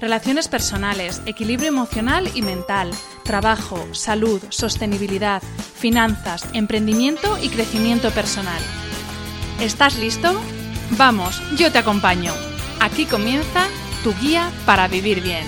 [0.00, 2.90] Relaciones personales, equilibrio emocional y mental,
[3.22, 8.62] trabajo, salud, sostenibilidad, finanzas, emprendimiento y crecimiento personal.
[9.60, 10.40] ¿Estás listo?
[10.96, 12.32] Vamos, yo te acompaño.
[12.80, 13.66] Aquí comienza
[14.02, 15.44] tu guía para vivir bien.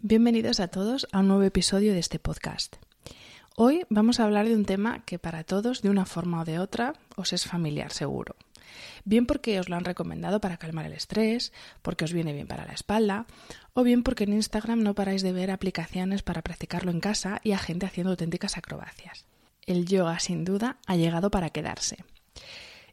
[0.00, 2.76] Bienvenidos a todos a un nuevo episodio de este podcast.
[3.60, 6.60] Hoy vamos a hablar de un tema que para todos, de una forma o de
[6.60, 8.36] otra, os es familiar seguro.
[9.04, 12.66] Bien porque os lo han recomendado para calmar el estrés, porque os viene bien para
[12.66, 13.26] la espalda,
[13.74, 17.50] o bien porque en Instagram no paráis de ver aplicaciones para practicarlo en casa y
[17.50, 19.26] a gente haciendo auténticas acrobacias.
[19.66, 22.04] El yoga, sin duda, ha llegado para quedarse.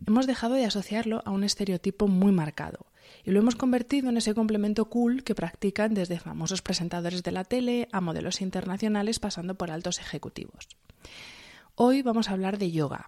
[0.07, 2.87] Hemos dejado de asociarlo a un estereotipo muy marcado
[3.25, 7.43] y lo hemos convertido en ese complemento cool que practican desde famosos presentadores de la
[7.43, 10.67] tele a modelos internacionales pasando por altos ejecutivos.
[11.73, 13.07] Hoy vamos a hablar de yoga,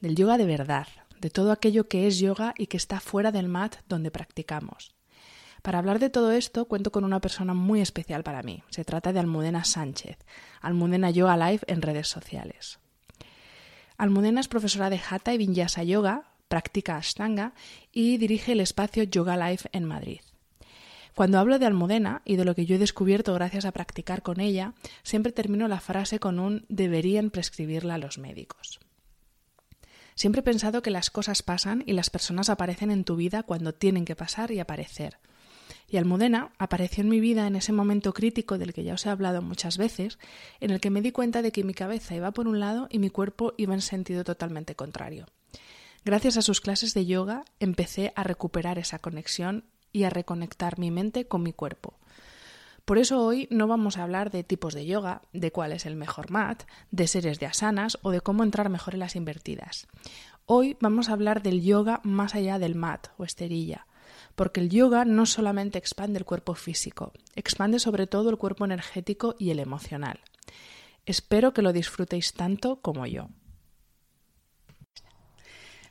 [0.00, 0.86] del yoga de verdad,
[1.18, 4.94] de todo aquello que es yoga y que está fuera del mat donde practicamos.
[5.62, 8.62] Para hablar de todo esto cuento con una persona muy especial para mí.
[8.68, 10.18] Se trata de Almudena Sánchez,
[10.60, 12.80] Almudena Yoga Live en redes sociales.
[13.96, 17.52] Almudena es profesora de Hatha y Vinyasa Yoga, practica Ashtanga
[17.90, 20.20] y dirige el espacio Yoga Life en Madrid.
[21.16, 24.38] Cuando hablo de Almudena y de lo que yo he descubierto gracias a practicar con
[24.38, 28.78] ella, siempre termino la frase con un deberían prescribirla a los médicos.
[30.14, 33.74] Siempre he pensado que las cosas pasan y las personas aparecen en tu vida cuando
[33.74, 35.18] tienen que pasar y aparecer.
[35.88, 39.10] Y Almudena apareció en mi vida en ese momento crítico del que ya os he
[39.10, 40.20] hablado muchas veces,
[40.60, 43.00] en el que me di cuenta de que mi cabeza iba por un lado y
[43.00, 45.26] mi cuerpo iba en sentido totalmente contrario.
[46.04, 50.90] Gracias a sus clases de yoga empecé a recuperar esa conexión y a reconectar mi
[50.90, 51.94] mente con mi cuerpo.
[52.84, 55.96] Por eso hoy no vamos a hablar de tipos de yoga, de cuál es el
[55.96, 59.86] mejor mat, de series de asanas o de cómo entrar mejor en las invertidas.
[60.44, 63.86] Hoy vamos a hablar del yoga más allá del mat o esterilla,
[64.34, 69.36] porque el yoga no solamente expande el cuerpo físico, expande sobre todo el cuerpo energético
[69.38, 70.20] y el emocional.
[71.06, 73.30] Espero que lo disfrutéis tanto como yo.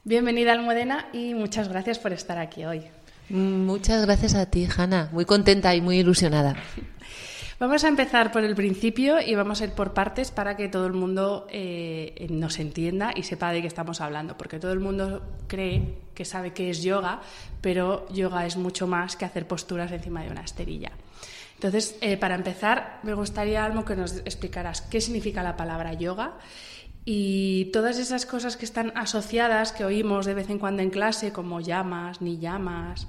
[0.06, 2.84] Bienvenida Almudena y muchas gracias por estar aquí hoy.
[3.30, 5.08] Muchas gracias a ti, Hanna.
[5.14, 6.58] Muy contenta y muy ilusionada.
[7.60, 10.86] Vamos a empezar por el principio y vamos a ir por partes para que todo
[10.86, 15.22] el mundo eh, nos entienda y sepa de qué estamos hablando, porque todo el mundo
[15.48, 17.22] cree que sabe qué es yoga,
[17.62, 20.92] pero yoga es mucho más que hacer posturas encima de una esterilla.
[21.56, 26.34] Entonces, eh, para empezar, me gustaría, Almo, que nos explicaras qué significa la palabra yoga
[27.06, 31.34] y todas esas cosas que están asociadas, que oímos de vez en cuando en clase,
[31.34, 33.08] como llamas, ni llamas,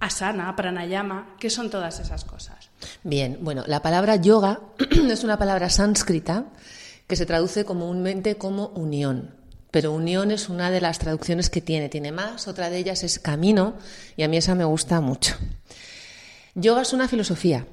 [0.00, 2.70] asana, pranayama, ¿qué son todas esas cosas?
[3.02, 4.60] Bien, bueno, la palabra yoga
[5.10, 6.46] es una palabra sánscrita
[7.06, 9.34] que se traduce comúnmente como unión.
[9.70, 11.88] Pero unión es una de las traducciones que tiene.
[11.88, 13.74] Tiene más, otra de ellas es camino,
[14.16, 15.34] y a mí esa me gusta mucho.
[16.54, 17.66] Yoga es una filosofía,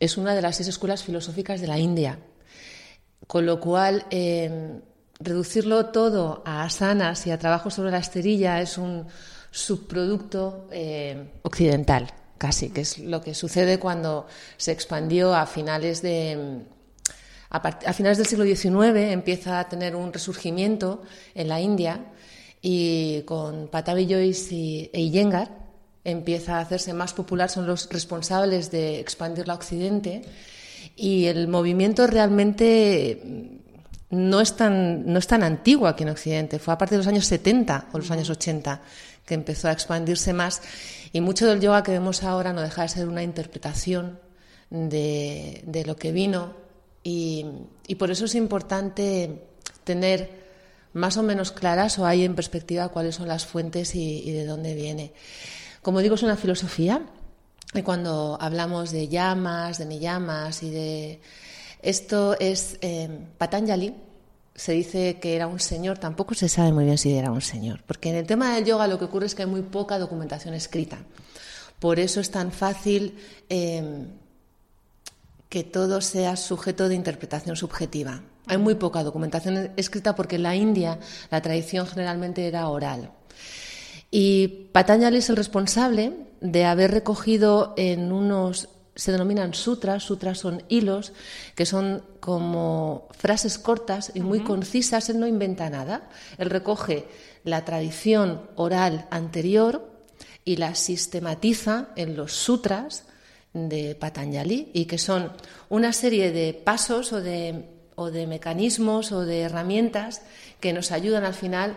[0.00, 2.18] es una de las seis escuelas filosóficas de la India,
[3.26, 4.80] con lo cual eh,
[5.20, 9.06] reducirlo todo a asanas y a trabajo sobre la esterilla es un
[9.50, 14.26] subproducto eh, occidental, casi, que es lo que sucede cuando
[14.56, 16.64] se expandió a finales de
[17.50, 21.02] a, finales del siglo XIX empieza a tener un resurgimiento
[21.34, 22.00] en la India
[22.60, 25.64] y con Patabi Joyce y, e Iyengar
[26.02, 30.22] empieza a hacerse más popular, son los responsables de expandirla a Occidente.
[30.96, 33.62] Y el movimiento realmente
[34.10, 37.06] no es, tan, no es tan antiguo aquí en Occidente, fue a partir de los
[37.06, 38.80] años 70 o los años 80
[39.24, 40.62] que empezó a expandirse más.
[41.12, 44.18] Y mucho del yoga que vemos ahora no deja de ser una interpretación
[44.70, 46.54] de, de lo que vino.
[47.02, 47.46] Y,
[47.86, 49.42] y por eso es importante
[49.84, 50.44] tener
[50.94, 54.74] más o menos claras o hay en perspectiva cuáles son las fuentes y, de dónde
[54.74, 55.12] viene.
[55.82, 57.02] Como digo, es una filosofía
[57.74, 61.20] y cuando hablamos de llamas, de niyamas y de...
[61.84, 63.94] Esto es eh, Patanjali,
[64.54, 67.82] se dice que era un señor, tampoco se sabe muy bien si era un señor,
[67.86, 70.54] porque en el tema del yoga lo que ocurre es que hay muy poca documentación
[70.54, 70.98] escrita.
[71.78, 73.18] Por eso es tan fácil
[73.50, 74.06] eh,
[75.50, 78.22] que todo sea sujeto de interpretación subjetiva.
[78.46, 80.98] Hay muy poca documentación escrita porque en la India
[81.30, 83.10] la tradición generalmente era oral.
[84.10, 90.62] Y Patanjali es el responsable de haber recogido en unos, se denominan sutras, sutras son
[90.68, 91.12] hilos,
[91.54, 96.08] que son como frases cortas y muy concisas, él no inventa nada,
[96.38, 97.06] él recoge
[97.44, 99.90] la tradición oral anterior
[100.44, 103.04] y la sistematiza en los sutras
[103.52, 105.32] de Patanjali y que son
[105.68, 110.22] una serie de pasos o de o de mecanismos o de herramientas
[110.60, 111.76] que nos ayudan al final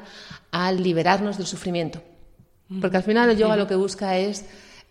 [0.51, 2.01] a liberarnos del sufrimiento.
[2.81, 4.45] Porque al final el yoga lo que busca es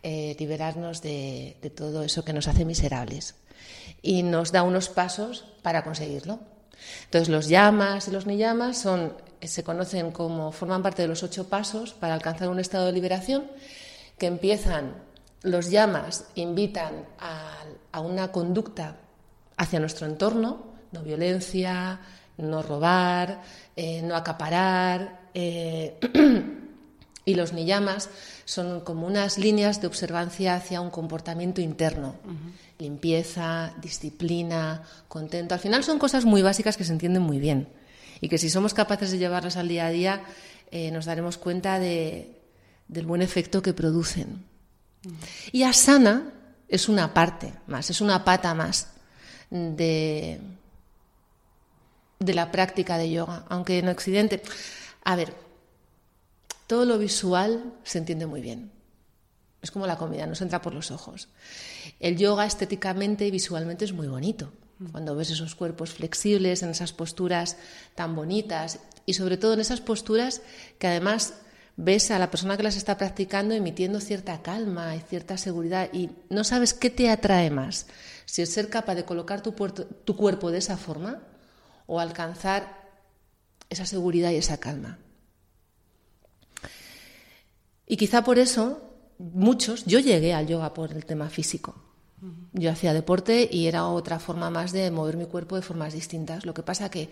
[0.08, 3.34] eh, liberarnos de, todo eso que nos hace miserables
[4.02, 6.38] y nos da unos pasos para conseguirlo.
[7.06, 11.48] Entonces los llamas y los niyamas son, se conocen como forman parte de los ocho
[11.48, 13.50] pasos para alcanzar un estado de liberación
[14.16, 14.94] que empiezan
[15.42, 18.98] los llamas invitan a, una conducta
[19.56, 21.98] hacia nuestro entorno no violencia,
[22.38, 23.42] no robar,
[23.74, 25.30] eh, no acaparar.
[25.34, 25.98] Eh,
[27.26, 28.08] y los niyamas
[28.46, 32.14] son como unas líneas de observancia hacia un comportamiento interno.
[32.78, 35.52] Limpieza, disciplina, contento.
[35.52, 37.68] Al final son cosas muy básicas que se entienden muy bien
[38.20, 40.22] y que si somos capaces de llevarlas al día a día
[40.70, 42.36] eh, nos daremos cuenta del
[43.06, 44.44] buen efecto que producen.
[45.50, 46.32] Y asana
[46.68, 48.88] es una parte más, es una pata más
[49.50, 50.40] de,
[52.20, 54.42] de la práctica de yoga, aunque en Occidente,
[55.04, 55.45] a ver,
[56.66, 58.72] todo lo visual se entiende muy bien.
[59.62, 61.28] Es como la comida, nos entra por los ojos.
[61.98, 64.52] El yoga estéticamente y visualmente es muy bonito.
[64.92, 67.56] Cuando ves esos cuerpos flexibles, en esas posturas
[67.94, 70.42] tan bonitas y sobre todo en esas posturas
[70.78, 71.34] que además
[71.76, 76.10] ves a la persona que las está practicando emitiendo cierta calma y cierta seguridad y
[76.28, 77.86] no sabes qué te atrae más,
[78.24, 81.22] si es ser capaz de colocar tu, tu cuerpo de esa forma
[81.86, 82.86] o alcanzar
[83.70, 84.98] esa seguridad y esa calma.
[87.86, 88.82] Y quizá por eso
[89.18, 91.74] muchos, yo llegué al yoga por el tema físico.
[92.52, 96.46] Yo hacía deporte y era otra forma más de mover mi cuerpo de formas distintas.
[96.46, 97.10] Lo que pasa que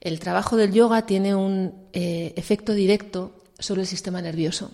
[0.00, 4.72] el trabajo del yoga tiene un eh, efecto directo sobre el sistema nervioso.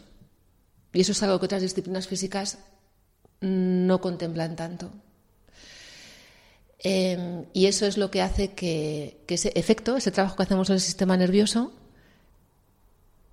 [0.93, 2.59] Y eso es algo que otras disciplinas físicas
[3.41, 4.91] no contemplan tanto.
[6.79, 10.75] Em, y eso es lo que hace que, ese efecto, ese trabajo que hacemos en
[10.75, 11.73] el sistema nervioso,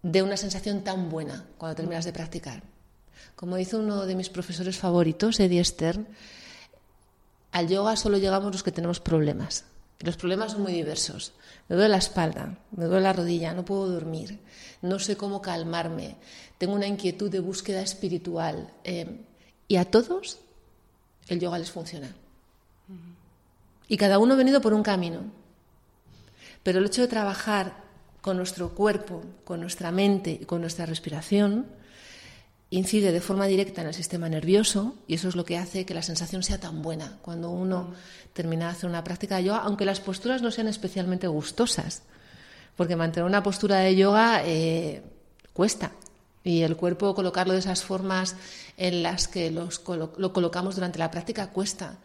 [0.04, 2.64] dé una sensación tan buena cuando terminas de practicar.
[3.36, 6.08] Como dice uno de mis profesores favoritos, Eddie Stern,
[7.52, 9.66] al yoga solo llegamos los que tenemos problemas.
[10.00, 11.34] Y los problemas son muy diversos.
[11.68, 14.40] Me duele la espalda, me duele la rodilla, no puedo dormir,
[14.82, 16.18] no sé cómo calmarme,
[16.58, 18.72] tengo una inquietud de búsqueda espiritual.
[18.84, 19.26] Em,
[19.68, 20.40] y a todos
[21.28, 22.14] el yoga les funciona.
[23.88, 25.22] Y cada uno ha venido por un camino.
[26.64, 27.84] Pero el hecho de trabajar
[28.22, 31.66] con nuestro cuerpo, con nuestra mente y con nuestra respiración
[32.70, 35.94] incide de forma directa en el sistema nervioso y eso es lo que hace que
[35.94, 37.94] la sensación sea tan buena cuando uno
[38.34, 42.04] termina de hacer una práctica de yoga, aunque las posturas no sean especialmente gustosas,
[42.78, 45.04] porque mantener una postura de yoga eh,
[45.52, 45.92] cuesta
[46.46, 48.38] y el cuerpo colocarlo de esas formas
[48.78, 51.98] en las que lo colocamos durante la práctica cuesta.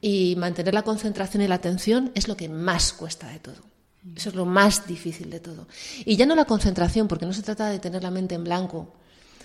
[0.00, 3.69] Y mantener la concentración y la atención es lo que más cuesta de todo.
[4.16, 5.68] Eso es lo más difícil de todo.
[6.04, 8.94] Y ya no la concentración, porque no se trata de tener la mente en blanco,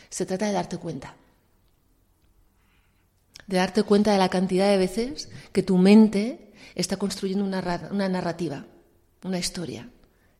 [0.09, 1.15] se trata de darte cuenta.
[3.47, 8.09] De darte cuenta de la cantidad de veces que tu mente está construyendo una, una
[8.09, 8.65] narrativa,
[9.24, 9.89] una historia,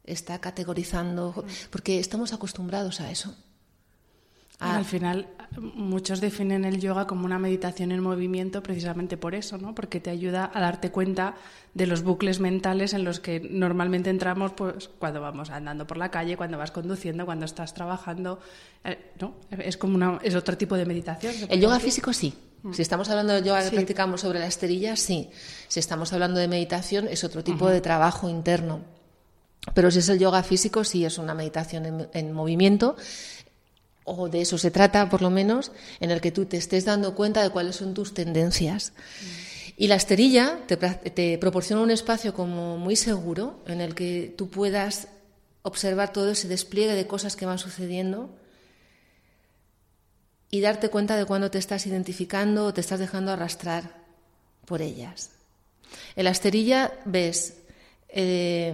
[0.04, 3.36] está categorizando, porque estamos acostumbrados a eso.
[4.60, 5.28] Al final,
[5.60, 9.76] muchos definen el yoga como una meditación en movimiento precisamente por eso, ¿no?
[9.76, 11.36] Porque te ayuda a darte cuenta
[11.74, 16.10] de los bucles mentales en los que normalmente entramos pues, cuando vamos andando por la
[16.10, 18.40] calle, cuando vas conduciendo, cuando estás trabajando.
[18.84, 19.36] Eh, ¿no?
[19.52, 21.34] Es como una, es otro tipo de meditación.
[21.50, 22.34] El yoga físico sí.
[22.64, 22.74] Mm.
[22.74, 25.30] Si estamos hablando de yoga que practicamos sobre la esterilla, sí.
[25.68, 28.80] Si estamos hablando de meditación, es otro tipo de trabajo interno.
[29.74, 32.96] Pero si es el yoga físico, sí es una meditación en movimiento
[34.06, 37.16] o de eso se trata por lo menos, en el que tú te estés dando
[37.16, 38.94] cuenta de cuáles son tus tendencias.
[39.78, 45.10] Y la esterilla te, proporciona un espacio como muy seguro en el que tú puedas
[45.64, 48.30] observar todo ese despliegue de cosas que van sucediendo
[50.50, 53.92] y darte cuenta de cuándo te estás identificando o te estás dejando arrastrar
[54.66, 55.32] por ellas.
[56.16, 57.58] En la esterilla ves
[58.10, 58.74] eh,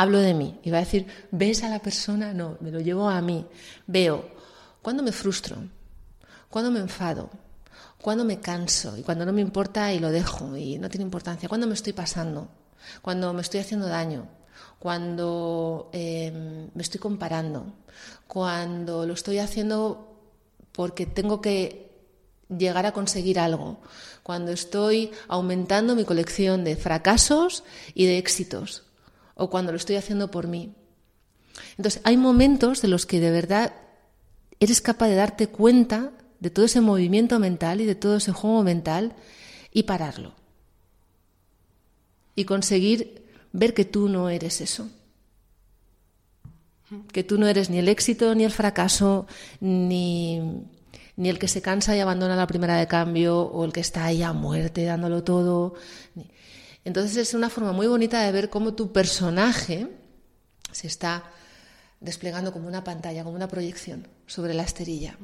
[0.00, 0.58] hablo de mí.
[0.72, 2.32] Va a decir, ¿ves a la persona?
[2.32, 3.46] No, me lo llevo a mí.
[3.86, 4.30] Veo
[4.82, 5.56] cuando me frustro,
[6.48, 7.28] cuando me enfado,
[8.00, 11.48] cuando me canso y cuando no me importa y lo dejo y no tiene importancia,
[11.48, 12.48] cuando me estoy pasando,
[13.02, 14.26] cuando me estoy haciendo daño,
[14.78, 17.74] cuando em, me estoy comparando,
[18.26, 20.16] cuando lo estoy haciendo
[20.72, 21.90] porque tengo que
[22.48, 23.80] llegar a conseguir algo,
[24.22, 27.64] cuando estoy aumentando mi colección de fracasos
[27.94, 28.84] y de éxitos,
[29.40, 30.74] o cuando lo estoy haciendo por mí.
[31.78, 33.72] Entonces, hay momentos de los que de verdad
[34.60, 38.62] eres capaz de darte cuenta de todo ese movimiento mental y de todo ese juego
[38.62, 39.14] mental
[39.72, 40.34] y pararlo.
[42.36, 44.90] Y conseguir ver que tú no eres eso.
[47.10, 49.26] Que tú no eres ni el éxito, ni el fracaso,
[49.60, 50.40] ni,
[51.16, 54.04] ni el que se cansa y abandona la primera de cambio, o el que está
[54.04, 55.74] ahí a muerte dándolo todo.
[56.84, 59.88] Entonces es una forma muy bonita de ver cómo tu personaje
[60.72, 61.24] se está
[62.00, 65.18] desplegando como una pantalla, como una proyección sobre la esterilla.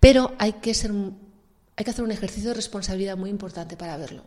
[0.00, 0.92] Pero hay que, ser,
[1.76, 4.24] hay que hacer un ejercicio de responsabilidad muy importante para verlo.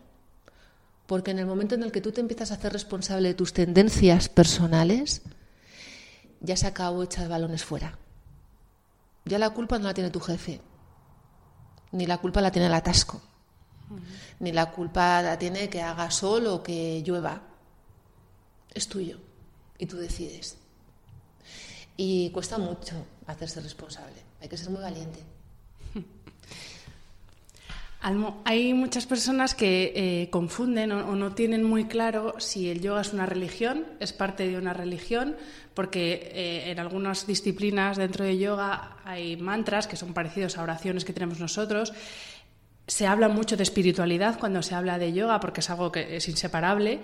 [1.06, 3.52] Porque en el momento en el que tú te empiezas a hacer responsable de tus
[3.52, 5.22] tendencias personales,
[6.40, 7.98] ya se acabó echar balones fuera.
[9.24, 10.60] Ya la culpa no la tiene tu jefe,
[11.90, 13.20] ni la culpa la tiene el atasco
[14.40, 17.42] ni la culpa la tiene que haga sol o que llueva.
[18.74, 19.18] Es tuyo
[19.78, 20.56] y tú decides.
[21.96, 24.22] Y cuesta mucho hacerse responsable.
[24.40, 25.20] Hay que ser muy valiente.
[28.00, 33.02] Almo, hay muchas personas que eh, confunden o, no tienen muy claro si el yoga
[33.02, 35.36] es una religión, es parte de una religión,
[35.74, 41.04] porque eh, en algunas disciplinas dentro de yoga hay mantras que son parecidos a oraciones
[41.04, 41.92] que tenemos nosotros
[42.92, 46.28] se habla mucho de espiritualidad cuando se habla de yoga porque es algo que es
[46.28, 47.00] inseparable.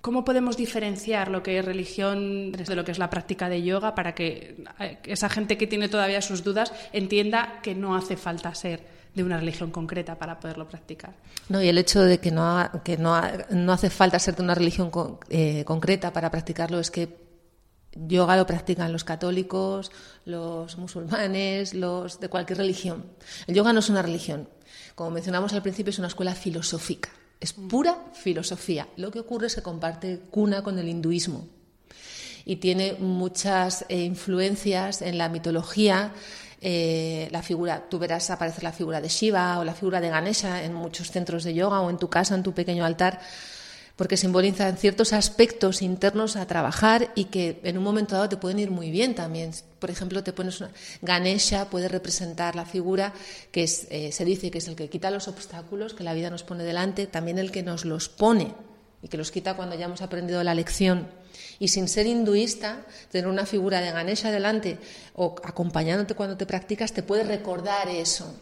[0.00, 3.92] ¿Cómo podemos diferenciar lo que es religión de lo que es la práctica de yoga
[3.96, 8.54] para que eh, esa gente que tiene todavía sus dudas entienda que no hace falta
[8.54, 11.14] ser de una religión concreta para poderlo practicar?
[11.48, 13.20] No, y el hecho de que no, que no,
[13.50, 14.92] no hace falta ser de una religión
[15.28, 17.22] eh, concreta para practicarlo es que
[17.94, 19.90] yoga lo practican los católicos,
[20.24, 23.06] los musulmanes, los de cualquier religión.
[23.46, 24.48] El yoga no es una religión,
[25.02, 28.86] como mencionamos al principio, es una escuela filosófica, es pura filosofía.
[28.96, 31.48] Lo que ocurre es que comparte cuna con el hinduismo
[32.44, 36.12] y tiene muchas eh, influencias en la mitología.
[36.60, 40.62] Eh, la figura, tú verás aparecer la figura de Shiva o la figura de Ganesha
[40.62, 43.18] en muchos centros de yoga o en tu casa, en tu pequeño altar
[43.96, 48.58] porque simbolizan ciertos aspectos internos a trabajar y que en un momento dado te pueden
[48.58, 49.52] ir muy bien también.
[49.78, 50.70] Por ejemplo, te pones una
[51.02, 53.12] Ganesha puede representar la figura
[53.50, 56.42] que eh, se dice que es el que quita los obstáculos que la vida nos
[56.42, 58.54] pone delante, también el que nos los pone
[59.02, 61.08] y que los quita cuando ya hemos aprendido la lección.
[61.58, 64.78] Y sin ser hinduista, tener una figura de Ganesha delante
[65.14, 68.34] o acompañándote cuando te practicas te puede recordar eso,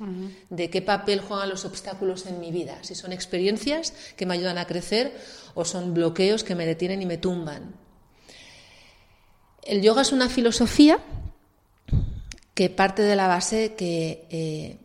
[0.48, 4.58] de qué papel juegan los obstáculos en mi vida, si son experiencias que me ayudan
[4.58, 5.12] a crecer
[5.54, 7.74] o son bloqueos que me detienen y me tumban.
[9.62, 10.98] El yoga es una filosofía
[12.54, 14.78] que parte de la base que eh,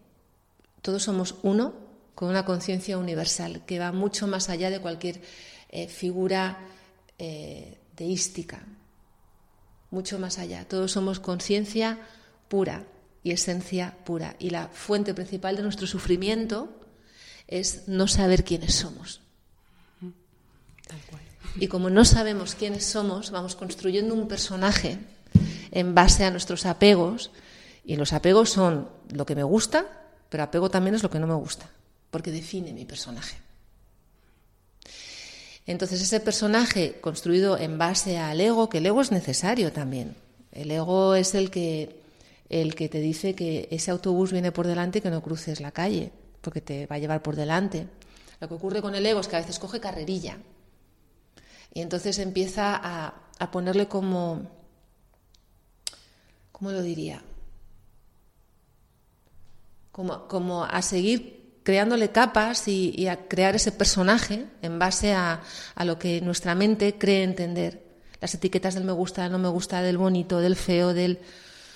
[0.81, 1.73] todos somos uno
[2.13, 5.21] con una conciencia universal que va mucho más allá de cualquier
[5.69, 6.59] eh, figura
[7.19, 8.63] eh, deística,
[9.91, 10.67] mucho más allá.
[10.67, 11.99] Todos somos conciencia
[12.47, 12.85] pura
[13.23, 14.35] y esencia pura.
[14.39, 16.69] Y la fuente principal de nuestro sufrimiento
[17.47, 19.21] es no saber quiénes somos.
[21.57, 24.99] Y como no sabemos quiénes somos, vamos construyendo un personaje
[25.71, 27.31] en base a nuestros apegos.
[27.85, 29.85] Y los apegos son lo que me gusta,
[30.29, 31.69] pero apego también es lo que no me gusta,
[32.11, 33.37] porque define mi personaje.
[35.65, 40.15] Entonces ese personaje construido en base al ego, que el ego es necesario también.
[40.51, 42.03] El ego es el que
[42.49, 45.71] el que te dice que ese autobús viene por delante y que no cruces la
[45.71, 47.87] calle, porque te va a llevar por delante.
[48.39, 50.37] Lo que ocurre con el ego es que a veces coge carrerilla
[51.73, 54.49] y entonces empieza a, a ponerle como,
[56.51, 57.21] ¿cómo lo diría?
[59.91, 65.41] Como, como a seguir creándole capas y, a crear ese personaje en base a,
[65.73, 67.81] a, lo que nuestra mente cree entender.
[68.21, 71.19] Las etiquetas del me gusta, no me gusta, del bonito, del feo, del...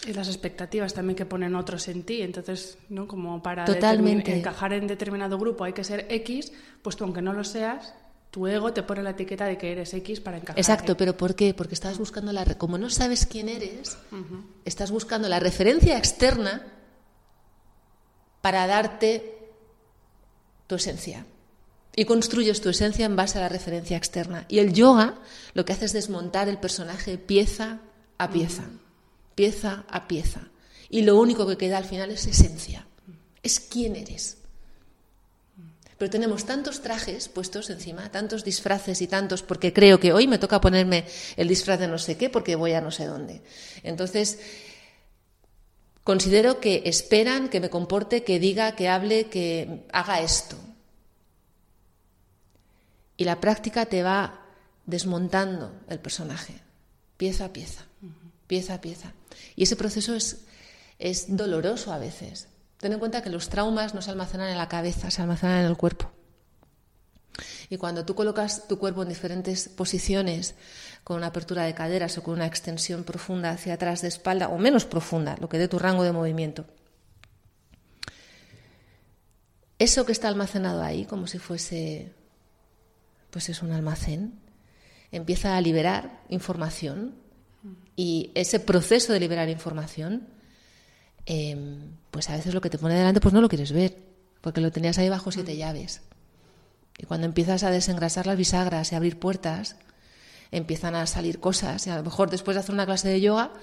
[0.05, 2.21] Y las expectativas también que ponen otros en ti.
[2.21, 3.07] Entonces, ¿no?
[3.07, 4.37] Como para Totalmente.
[4.37, 6.53] encajar en determinado grupo hay que ser X,
[6.83, 7.95] pues tú aunque no lo seas,
[8.29, 10.59] tu ego te pone la etiqueta de que eres X para encajar.
[10.59, 11.55] Exacto, pero ¿por qué?
[11.55, 12.45] Porque estás buscando la...
[12.45, 13.97] Como no sabes quién eres,
[14.65, 16.61] estás buscando la referencia externa
[18.41, 19.38] para darte
[20.69, 21.25] tu esencia.
[21.95, 24.45] Y construyes tu esencia en base a la referencia externa.
[24.47, 25.15] Y el yoga
[25.55, 27.79] lo que hace es desmontar el personaje pieza
[28.19, 28.65] a pieza,
[29.33, 30.49] pieza a pieza.
[30.87, 32.85] Y lo único que queda al final es esencia.
[33.41, 34.37] Es quién eres.
[35.97, 40.37] Pero tenemos tantos trajes puestos encima, tantos disfraces y tantos, porque creo que hoy me
[40.37, 43.41] toca ponerme el disfraz de no sé qué porque voy a no sé dónde.
[43.83, 44.39] Entonces,
[46.09, 50.57] Considero que esperan que me comporte, que diga, que hable, que haga esto.
[53.15, 54.41] Y la práctica te va
[54.87, 56.55] desmontando el personaje,
[57.15, 57.85] pieza a pieza,
[58.47, 59.13] pieza a pieza.
[59.55, 60.45] Y ese proceso es,
[60.97, 62.47] es doloroso a veces.
[62.79, 65.67] Ten en cuenta que los traumas no se almacenan en la cabeza, se almacenan en
[65.67, 66.11] el cuerpo.
[67.69, 70.55] Y cuando tú colocas tu cuerpo en diferentes posiciones,
[71.03, 74.57] con una apertura de caderas o con una extensión profunda hacia atrás de espalda, o
[74.57, 76.65] menos profunda, lo que dé tu rango de movimiento,
[79.79, 82.11] eso que está almacenado ahí, como si fuese,
[83.31, 84.33] pues es un almacén,
[85.11, 87.15] empieza a liberar información
[87.95, 90.27] y ese proceso de liberar información,
[91.25, 93.97] em, pues a veces lo que te pone delante, pues no lo quieres ver,
[94.41, 96.01] porque lo tenías ahí bajo siete llaves.
[96.99, 99.77] Y cuando empiezas a desengrasar las bisagras y abrir puertas,
[100.51, 101.87] empiezan a salir cosas.
[101.87, 103.53] Y a lo mejor después de hacer una clase de yoga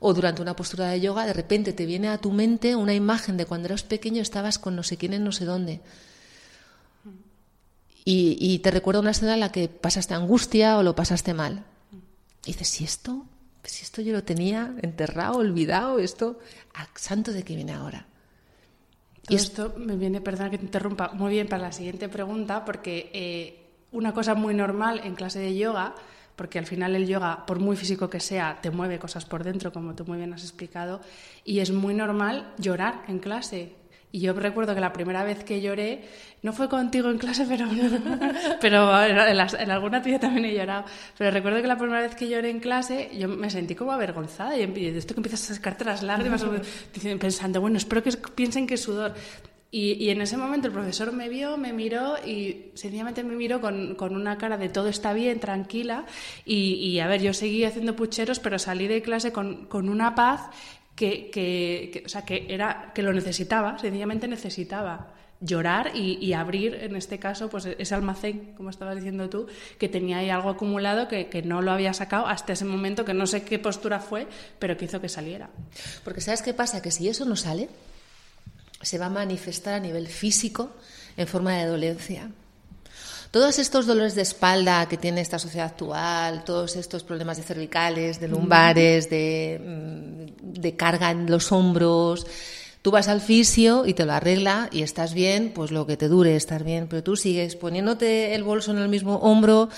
[0.00, 3.36] o durante una postura de yoga, de repente te viene a tu mente una imagen
[3.36, 5.82] de cuando eras pequeño estabas con no sé quién en no sé dónde.
[8.08, 11.64] Y, te recuerda una escena en la que pasaste angustia o lo pasaste mal.
[12.44, 13.26] Y dices, si esto,
[13.64, 16.38] si esto yo lo tenía enterrado, olvidado, esto,
[16.72, 18.06] ¿a santo de qué viene ahora?
[19.28, 23.10] Y esto me viene, perdón que te interrumpa, muy bien para la siguiente pregunta, porque
[23.12, 25.94] eh, una cosa muy normal en clase de yoga,
[26.36, 29.72] porque al final el yoga, por muy físico que sea, te mueve cosas por dentro,
[29.72, 31.00] como tú muy bien has explicado,
[31.44, 33.72] y es muy normal llorar en clase.
[34.12, 36.04] Y yo recuerdo que la primera vez que lloré,
[36.42, 37.66] no fue contigo en clase, pero,
[38.60, 40.84] pero en, alguna tuya también he llorado.
[41.18, 44.56] Pero recuerdo que la primera vez que lloré en clase, yo me sentí como avergonzada.
[44.56, 46.44] Y de esto que empiezas a sacarte las lágrimas,
[47.20, 49.14] pensando, bueno, espero que piensen que es sudor.
[49.72, 53.94] Y, en ese momento el profesor me vio, me miró y sencillamente me miró con,
[53.96, 56.06] con una cara de todo está bien, tranquila.
[56.46, 60.14] Y, y, a ver, yo seguí haciendo pucheros, pero salí de clase con, con una
[60.14, 60.48] paz
[60.96, 66.96] que, que, o sea, que, era, que lo necesitaba, sencillamente necesitaba llorar y, abrir, en
[66.96, 69.46] este caso, pues ese almacén, como estabas diciendo tú,
[69.78, 73.12] que tenía ahí algo acumulado que, que, no lo había sacado hasta ese momento, que
[73.12, 74.26] no sé qué postura fue,
[74.58, 75.50] pero que hizo que saliera.
[76.04, 76.80] Porque ¿sabes qué pasa?
[76.80, 77.68] Que si eso no sale,
[78.80, 80.70] se va a manifestar a nivel físico
[81.18, 82.30] en forma de dolencia.
[83.36, 88.18] Todos estos dolores de espalda que tiene esta sociedad actual, todos estos problemas de cervicales,
[88.18, 92.26] de lumbares, de, mm, de carga en los hombros,
[92.80, 96.08] tú vas al fisio y te lo arregla y estás bien, pues lo que te
[96.08, 99.68] dure estar bien, pero tú sigues poniéndote el bolso en el mismo hombro,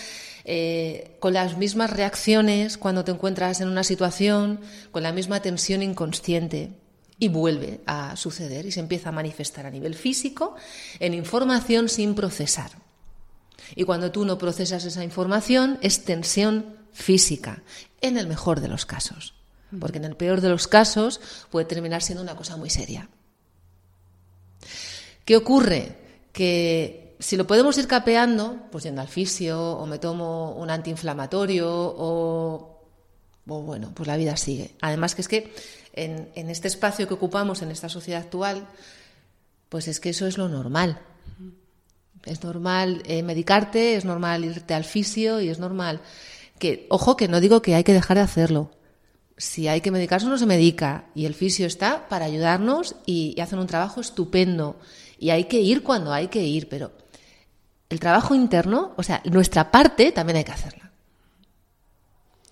[0.44, 4.61] eh, con las mismas reacciones cuando te encuentras en una situación,
[4.92, 6.71] con la misma tensión inconsciente.
[7.18, 10.55] Y vuelve a suceder y se empieza a manifestar a nivel físico
[11.01, 12.88] en información sin procesar.
[13.74, 17.62] Y cuando tú no procesas esa información, es tensión física,
[18.00, 19.35] en el mejor de los casos.
[19.78, 23.09] Porque en el peor de los casos puede terminar siendo una cosa muy seria.
[25.24, 25.98] ¿Qué ocurre?
[26.33, 31.68] Que si lo podemos ir capeando, pues yendo al fisio, o me tomo un antiinflamatorio,
[31.68, 32.83] o,
[33.44, 34.74] bueno, pues la vida sigue.
[34.81, 35.54] Además que es que
[35.92, 38.66] en, en este espacio que ocupamos en esta sociedad actual,
[39.68, 41.00] pues es que eso es lo normal.
[42.24, 46.00] Es normal eh, medicarte, es normal irte al fisio y es normal
[46.59, 48.70] que, ojo, que no digo que hay que dejar de hacerlo.
[49.37, 53.61] Si hay que medicarse, uno se medica y el fisio está para ayudarnos y, hacen
[53.61, 54.76] un trabajo estupendo.
[55.18, 56.92] Y hay que ir cuando hay que ir, pero
[57.88, 60.92] el trabajo interno, o sea, nuestra parte también hay que hacerla.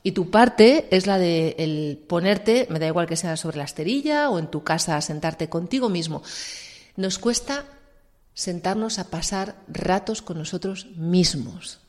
[0.02, 3.64] Y tu parte es la de el ponerte, me da igual que sea sobre la
[3.64, 6.22] esterilla o en tu casa, sentarte contigo mismo.
[6.94, 7.64] Nos cuesta
[8.36, 11.80] sentarnos a pasar ratos con nosotros mismos.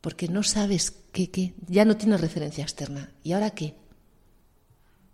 [0.00, 3.12] Porque no sabes qué, qué, ya no tienes referencia externa.
[3.22, 3.76] ¿Y ahora qué?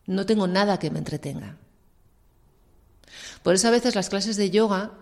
[0.06, 1.58] No tengo nada que me entretenga.
[3.42, 4.92] Por eso a veces las clases de yoga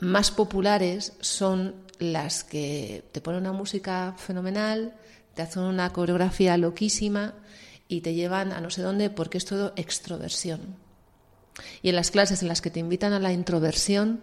[0.00, 4.94] más populares son las que te ponen una música fenomenal,
[5.34, 7.34] te hacen una coreografía loquísima
[7.86, 10.89] y te llevan a no sé dónde porque es todo extroversión.
[11.82, 14.20] Y en las clases en las que te invitan a la introversión,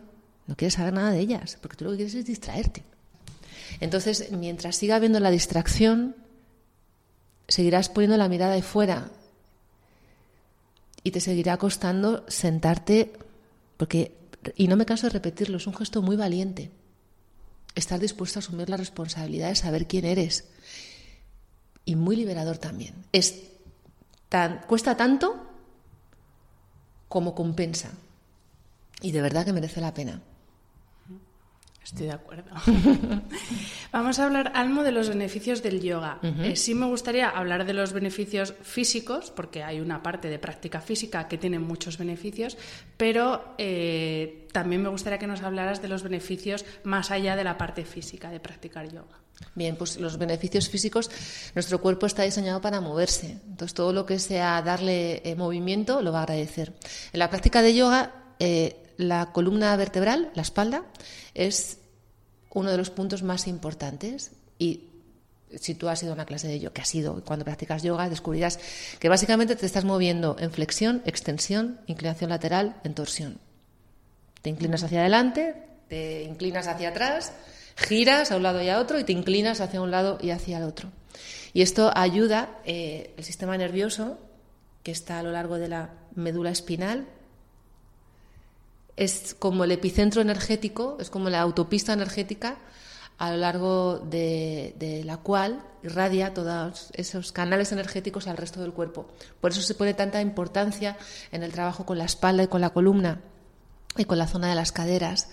[0.48, 2.84] no quieres saber nada de ellas, porque tú lo que quieres es distraerte.
[3.80, 6.16] Entonces, mientras siga habiendo la distracción,
[7.48, 9.12] seguirás poniendo la mirada de fuera
[11.04, 13.14] y te seguirá costando sentarte,
[13.78, 14.14] porque,
[14.56, 16.72] y no me canso de repetirlo, es un gesto muy valiente
[17.76, 20.46] estar dispuesto a asumir la responsabilidad de saber quién eres.
[21.86, 22.96] Y muy liberador también.
[23.12, 23.44] Es
[24.30, 25.47] tan, cuesta tanto
[27.08, 27.92] como compensa.
[29.02, 30.22] Y de verdad que merece la pena.
[31.88, 32.52] Estoy de acuerdo.
[33.94, 36.20] Vamos a hablar, Almo, de los beneficios del yoga.
[36.22, 40.82] Eh, sí me gustaría hablar de los beneficios físicos, porque hay una parte de práctica
[40.82, 42.58] física que tiene muchos beneficios,
[42.98, 47.58] pero eh, también me gustaría que nos hablaras de los beneficios más allá de la
[47.58, 49.22] parte física de practicar yoga.
[49.56, 51.10] Bien, pues los beneficios físicos,
[51.56, 56.12] nuestro cuerpo está diseñado para moverse, entonces todo lo que sea darle eh, movimiento lo
[56.12, 56.74] va a agradecer.
[57.14, 58.36] En la práctica de yoga,
[58.98, 60.84] la columna vertebral, la espalda,
[61.34, 61.78] es
[62.50, 64.86] uno de los puntos más importantes y
[65.56, 68.10] si tú has ido a una clase de yoga, que has ido cuando practicas yoga,
[68.10, 68.60] descubrirás
[69.00, 73.40] que básicamente te estás moviendo en flexión, extensión, inclinación lateral, en torsión.
[74.42, 75.56] Te inclinas hacia adelante,
[75.88, 77.32] te inclinas hacia atrás,
[77.76, 80.58] giras a un lado y a otro y te inclinas hacia un lado y hacia
[80.58, 80.90] el otro.
[81.54, 84.20] Y esto ayuda eh, el sistema nervioso,
[84.84, 87.08] que está a lo largo de la médula espinal,
[88.98, 92.58] es como el epicentro energético, es como la autopista energética
[93.20, 99.08] a lo largo de, la cual irradia todos esos canales energéticos al resto del cuerpo.
[99.40, 100.98] Por eso se pone tanta importancia
[101.32, 103.22] en el trabajo con la espalda y con la columna
[103.98, 105.30] y con la zona de las caderas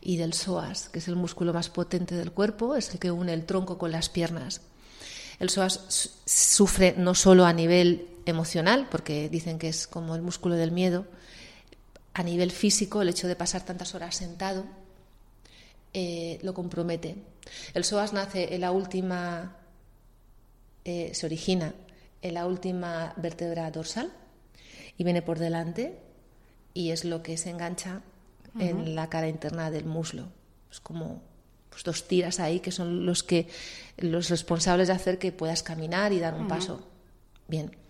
[0.00, 3.32] y del psoas, que es el músculo más potente del cuerpo, es el que une
[3.32, 4.60] el tronco con las piernas.
[5.38, 10.56] El psoas sufre no solo a nivel emocional, porque dicen que es como el músculo
[10.56, 11.06] del miedo,
[12.14, 14.64] a nivel físico, el hecho de pasar tantas horas sentado
[15.94, 17.16] eh, lo compromete.
[17.74, 19.56] El psoas nace en la última,
[20.84, 21.74] eh, se origina
[22.22, 24.12] en la última vértebra dorsal
[24.96, 25.98] y viene por delante
[26.72, 28.02] y es lo que se engancha
[28.58, 30.28] en la cara interna del muslo.
[30.70, 31.22] Es como
[31.70, 33.48] pues, dos tiras ahí que son los que
[33.96, 36.86] los responsables de hacer que puedas caminar y dar un paso.
[37.48, 37.81] Bien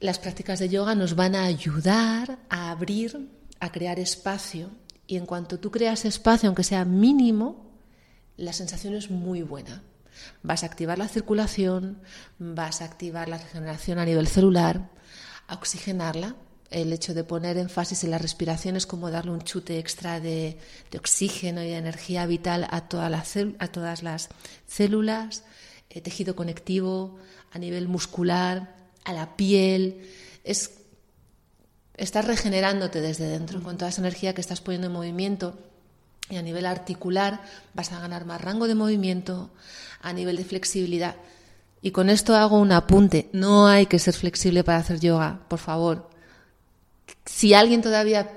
[0.00, 3.30] las prácticas de yoga nos van a ayudar a abrir,
[3.60, 4.70] a crear espacio.
[5.06, 7.72] Y en cuanto tú creas espacio, aunque sea mínimo,
[8.36, 9.82] la sensación es muy buena.
[10.42, 12.02] Vas a activar la circulación,
[12.38, 14.90] vas a activar la regeneración a nivel celular,
[15.46, 16.36] a oxigenarla.
[16.70, 20.58] El hecho de poner énfasis en la respiración es como darle un chute extra de,
[20.98, 24.28] oxígeno y de energía vital a, todas las
[24.66, 25.44] células,
[25.88, 27.18] eh, tejido conectivo,
[27.52, 28.75] a nivel muscular,
[29.06, 30.04] a la piel,
[30.44, 30.72] es
[31.96, 35.56] estás regenerándote desde dentro con toda esa energía que estás poniendo en movimiento
[36.28, 37.40] y a nivel articular
[37.72, 39.50] vas a ganar más rango de movimiento,
[40.02, 41.14] a nivel de flexibilidad.
[41.80, 45.60] Y con esto hago un apunte, no hay que ser flexible para hacer yoga, por
[45.60, 46.10] favor.
[47.24, 48.28] Si alguien todavía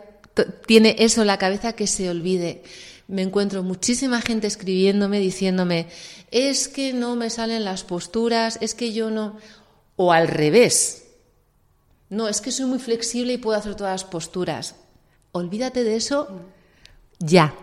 [0.67, 2.63] tiene eso en la cabeza, que se olvide.
[3.07, 5.87] Me encuentro muchísima gente escribiéndome, diciéndome,
[6.29, 9.37] es que no me salen las posturas, es que yo no
[10.01, 11.03] o al revés.
[12.09, 14.75] No, es que soy muy flexible y puedo hacer todas las posturas.
[15.33, 16.39] Olvídate de eso
[17.19, 17.53] ya.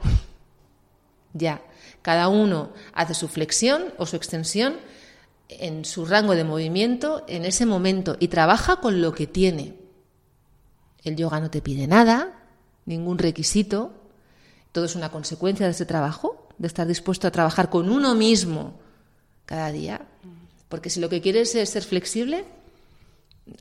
[1.33, 1.63] Ya.
[2.03, 4.77] Cada uno hace su flexión o su extensión
[5.49, 9.75] en su rango de movimiento en ese momento y trabaja con lo que tiene.
[11.05, 12.35] El yoga no te pide nada,
[12.85, 13.93] ningún requisito,
[14.73, 18.75] todo es una consecuencia de ese trabajo, de estar dispuesto a trabajar con uno mismo
[19.47, 20.07] cada día.
[20.69, 22.45] Porque si lo que quieres es ser flexible,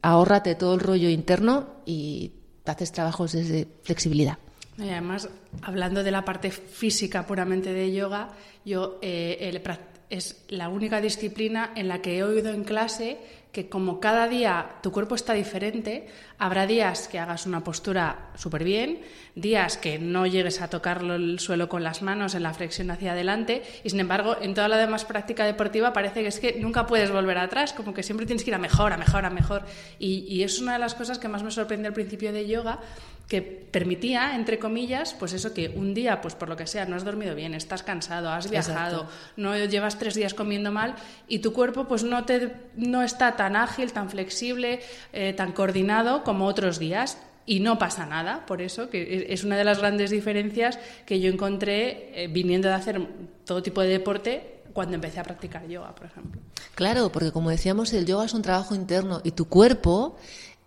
[0.02, 2.32] ahórrate todo el rollo interno y
[2.66, 4.38] haces trabajos desde flexibilidad.
[4.78, 5.30] Y además,
[5.62, 8.30] hablando de la parte física puramente de yoga,
[8.66, 9.62] yo eh,
[10.10, 13.20] es la única disciplina en la que he oído en clase
[13.56, 18.66] que como cada día tu cuerpo está diferente, habrá días que hagas una postura súper
[18.66, 19.00] bien,
[19.34, 23.14] días que no llegues a tocar el suelo con las manos en la flexión hacia
[23.14, 26.86] adelante y sin embargo en toda la demás práctica deportiva parece que es que nunca
[26.86, 29.64] puedes volver atrás, como que siempre tienes que ir a mejor, a mejor, a mejor.
[30.00, 32.80] Y, es una de las cosas que más me sorprende al principio de yoga,
[33.28, 36.96] que permitía, entre comillas, pues eso que un día, pues por lo que sea, no
[36.96, 40.96] has dormido bien, estás cansado, has viajado, no llevas tres días comiendo mal
[41.28, 46.24] y tu cuerpo pues no, te, no está tan ágil, tan flexible, eh, tan coordinado
[46.24, 47.18] como otros días.
[47.48, 51.32] Y no pasa nada, por eso, que es una de las grandes diferencias que yo
[51.32, 53.00] encontré eh, viniendo de hacer
[53.46, 56.42] todo tipo de deporte cuando empecé a practicar yoga, por ejemplo.
[56.74, 60.18] Claro, porque como decíamos, el yoga es un trabajo interno y tu cuerpo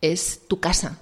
[0.00, 0.98] es tu casa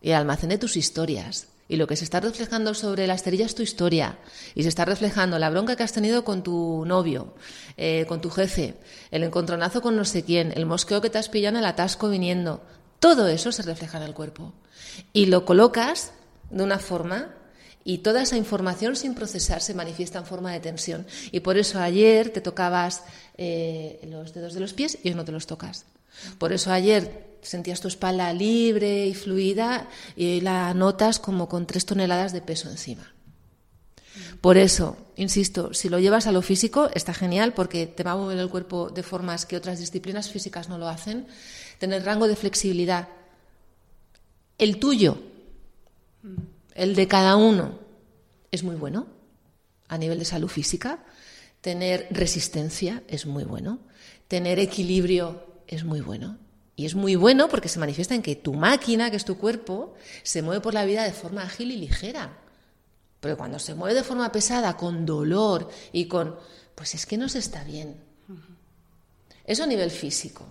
[0.00, 1.48] y el tus historias.
[1.70, 4.18] Y lo que se está reflejando sobre la esterilla es tu historia.
[4.54, 7.34] Y se está reflejando la bronca que has tenido con tu novio,
[7.76, 8.74] eh, con tu jefe,
[9.10, 12.08] el encontronazo con no sé quién, el mosqueo que te has pillado en el atasco
[12.08, 12.62] viniendo.
[13.00, 14.54] Todo eso se refleja en el cuerpo.
[15.12, 16.12] Y lo colocas
[16.50, 17.34] de una forma
[17.84, 21.06] y toda esa información sin procesar se manifiesta en forma de tensión.
[21.32, 23.02] Y por eso ayer te tocabas
[23.36, 25.84] eh, los dedos de los pies y hoy no te los tocas.
[26.38, 31.66] Por eso ayer sentías tu espalda libre y fluida y hoy la notas como con
[31.66, 33.12] tres toneladas de peso encima.
[34.40, 38.16] Por eso, insisto, si lo llevas a lo físico, está genial porque te va a
[38.16, 41.26] mover el cuerpo de formas que otras disciplinas físicas no lo hacen.
[41.78, 43.08] Tener rango de flexibilidad.
[44.58, 45.18] El tuyo,
[46.74, 47.78] el de cada uno,
[48.50, 49.06] es muy bueno
[49.88, 51.04] a nivel de salud física.
[51.60, 53.80] Tener resistencia es muy bueno.
[54.28, 56.38] Tener equilibrio es muy bueno.
[56.78, 59.94] Y es muy bueno porque se manifiesta en que tu máquina, que es tu cuerpo,
[60.22, 62.38] se mueve por la vida de forma ágil y ligera.
[63.18, 66.36] Pero cuando se mueve de forma pesada, con dolor y con...
[66.76, 67.96] pues es que no se está bien.
[69.44, 70.46] Eso a nivel físico.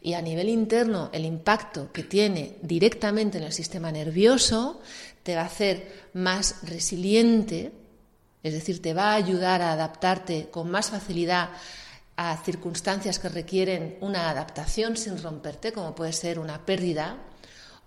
[0.00, 4.80] Y a nivel interno, el impacto que tiene directamente en el sistema nervioso
[5.24, 7.72] te va a hacer más resiliente,
[8.44, 11.50] es decir, te va a ayudar a adaptarte con más facilidad
[12.16, 17.18] a circunstancias que requieren una adaptación sin romperte, como puede ser una pérdida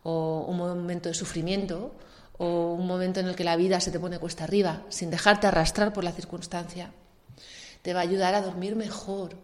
[0.03, 1.95] o un momento de sufrimiento
[2.37, 5.47] o un momento en el que la vida se te pone cuesta arriba, sin dejarte
[5.47, 6.91] arrastrar por la circunstancia.
[7.81, 9.35] Te va a ayudar a dormir mejor,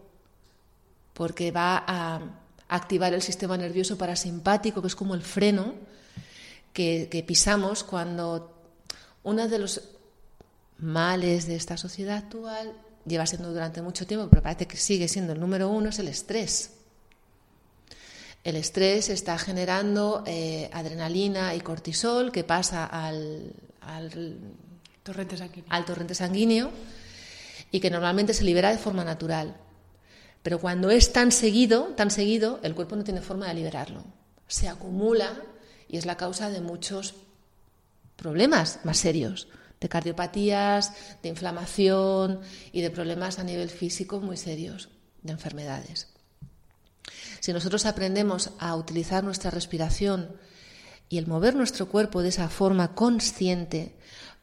[1.13, 2.21] porque va a
[2.67, 5.73] activar el sistema nervioso parasimpático, que es como el freno
[6.71, 8.53] que, que pisamos cuando
[9.23, 9.81] uno de los
[10.77, 12.73] males de esta sociedad actual
[13.05, 16.07] lleva siendo durante mucho tiempo, pero parece que sigue siendo el número uno, es el
[16.07, 16.71] estrés.
[18.43, 23.53] El estrés está generando eh, adrenalina y cortisol que pasa al,
[25.03, 25.65] torrente sanguíneo.
[25.69, 26.71] al torrente sanguíneo
[27.71, 29.55] y que normalmente se libera de forma natural.
[30.41, 34.03] Pero cuando es tan seguido, tan seguido, el cuerpo no tiene forma de liberarlo.
[34.47, 35.41] Se acumula
[35.87, 37.15] y es la causa de muchos
[38.17, 39.47] problemas más serios
[39.83, 42.39] de cardiopatías, de inflamación
[42.71, 44.89] y de problemas a nivel físico muy serios,
[45.21, 46.07] de enfermedades.
[47.39, 50.37] Si nosotros aprendemos a utilizar nuestra respiración
[51.09, 53.95] y el mover nuestro cuerpo de esa forma consciente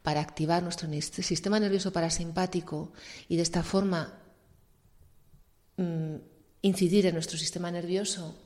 [0.03, 0.88] para activar nuestro
[1.22, 2.92] sistema nervioso parasimpático
[3.29, 4.20] y de esta forma
[5.79, 6.16] mm,
[6.62, 8.38] incidir en nuestro sistema nervioso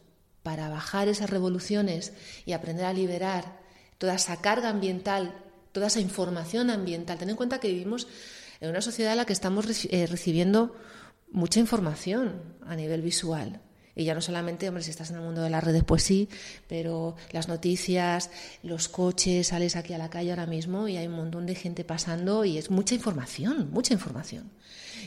[0.42, 2.12] para bajar esas revoluciones
[2.46, 3.61] y aprender a liberar
[3.98, 5.43] toda esa carga ambiental
[5.75, 7.19] toda esa información ambiental.
[7.19, 8.07] Ten en cuenta que vivimos
[8.61, 10.75] en una sociedad en la que estamos eh, recibiendo
[11.33, 13.61] mucha información a nivel visual.
[13.97, 16.29] Y ya no solamente, hombre, si estás en el mundo de las redes, pues sí,
[16.69, 18.31] pero las noticias,
[18.63, 21.85] los coches, sales aquí a la calle ahora mismo y hay un montón de gente
[21.85, 24.51] pasando y es mucha información, mucha información.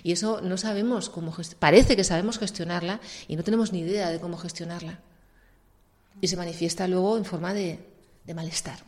[0.04, 4.20] Y eso no sabemos cómo, parece que sabemos gestionarla y no tenemos ni idea de
[4.20, 5.00] cómo gestionarla.
[6.20, 7.80] Y se manifiesta luego en forma de,
[8.26, 8.80] de malestar.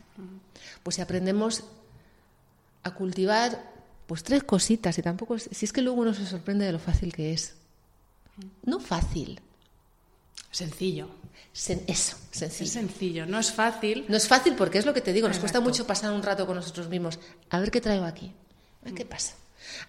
[0.82, 1.64] Pues si aprendemos
[2.82, 3.70] a cultivar
[4.06, 7.12] pues tres cositas y tampoco si es que luego uno se sorprende de lo fácil
[7.12, 7.54] que es.
[8.64, 9.40] No fácil.
[10.50, 11.08] Sencillo.
[11.52, 12.64] eso, sencillo.
[12.64, 14.06] Es sencillo, no es fácil.
[14.08, 16.46] No es fácil porque es lo que te digo, nos cuesta mucho pasar un rato
[16.46, 17.20] con nosotros mismos.
[17.50, 18.32] A ver qué traigo aquí.
[18.82, 19.34] A ver qué pasa.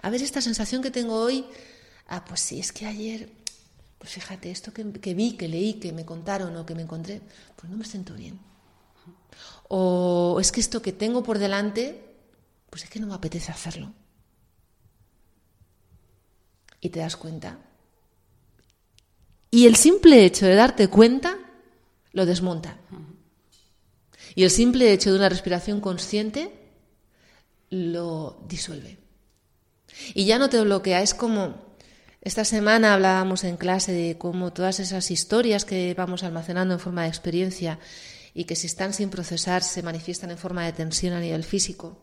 [0.02, 1.46] A ver esta sensación que tengo hoy.
[2.08, 3.32] Ah, pues sí, es que ayer,
[3.98, 7.22] pues fíjate, esto que, que vi, que leí, que me contaron o que me encontré,
[7.56, 8.51] pues no me siento bien
[9.74, 12.04] o es que esto que tengo por delante,
[12.70, 13.94] pues es que no me apetece hacerlo.
[16.82, 17.58] Y te das cuenta.
[19.50, 21.40] Y el simple hecho de darte cuenta
[22.12, 22.80] lo desmonta.
[24.36, 26.52] Y el simple hecho de una respiración consciente
[27.70, 28.98] lo disuelve.
[30.14, 31.72] Y ya no te bloquea, es como
[32.22, 37.04] Esta semana hablábamos en clase de cómo todas esas historias que vamos almacenando en forma
[37.04, 37.80] de experiencia
[38.34, 41.98] y que si están sin procesar se manifiestan en forma de tensión a nivel físico.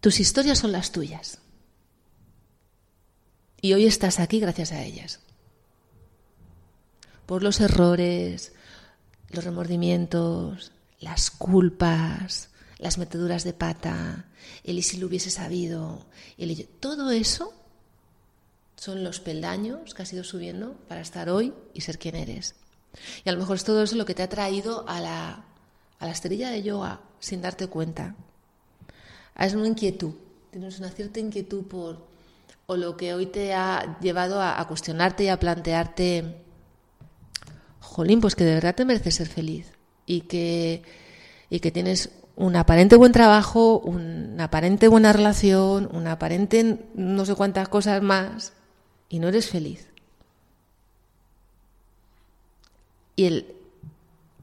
[0.00, 1.38] Tus historias son las tuyas.
[3.60, 5.20] Y hoy estás aquí gracias a ellas.
[7.24, 8.52] Por los errores,
[9.30, 14.26] los remordimientos, las culpas, las meteduras de pata,
[14.62, 16.04] el y si lo hubiese sabido,
[16.36, 17.63] el, todo eso
[18.76, 22.54] son los peldaños que has ido subiendo para estar hoy y ser quien eres.
[23.24, 25.44] Y a lo mejor es todo eso lo que te ha traído a la,
[25.98, 26.12] a la
[26.50, 28.14] de yoga sin darte cuenta.
[29.38, 30.14] Es una inquietud,
[30.50, 32.06] tienes una cierta inquietud por,
[32.66, 36.42] o lo que hoy te ha llevado a, a cuestionarte y a plantearte,
[37.80, 39.72] jolín, pues que de verdad te mereces ser feliz
[40.06, 40.82] y que,
[41.50, 47.34] y que tienes un aparente buen trabajo, una aparente buena relación, una aparente no sé
[47.34, 48.52] cuántas cosas más,
[49.08, 49.88] y no eres feliz.
[53.16, 53.54] Y el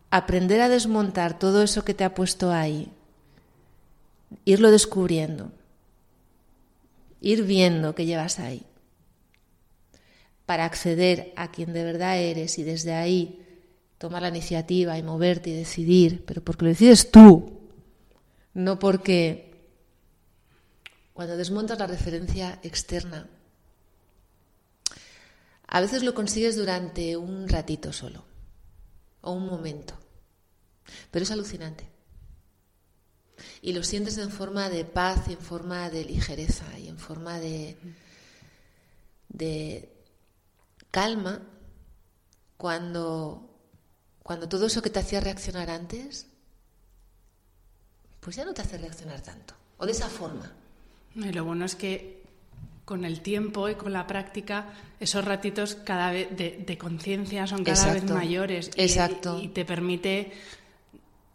[0.09, 2.91] aprender a desmontar todo eso que te ha puesto ahí,
[4.45, 5.51] irlo descubriendo,
[7.21, 8.63] ir viendo que llevas ahí,
[10.45, 13.39] para acceder a quien de verdad eres y desde ahí
[13.97, 17.59] tomar la iniciativa y moverte y decidir, pero porque lo decides tú,
[18.53, 19.51] no porque
[21.13, 23.29] cuando desmontas la referencia externa,
[25.71, 28.25] a veces lo consigues durante un ratito solo
[29.21, 29.97] o un momento,
[31.09, 31.89] pero es alucinante.
[33.61, 37.77] Y lo sientes en forma de paz en forma de ligereza y en forma de,
[39.29, 39.89] de
[40.91, 41.41] calma
[42.57, 43.49] cuando,
[44.23, 46.27] cuando todo eso que te hacía reaccionar antes
[48.19, 50.51] pues ya no te hace reaccionar tanto, o de esa forma.
[51.15, 52.20] Y lo bueno es que
[52.91, 54.65] con el tiempo y con la práctica,
[54.99, 58.69] esos ratitos cada vez de, conciencia son cada vez mayores.
[58.75, 59.39] Exacto.
[59.41, 60.33] Y, te permite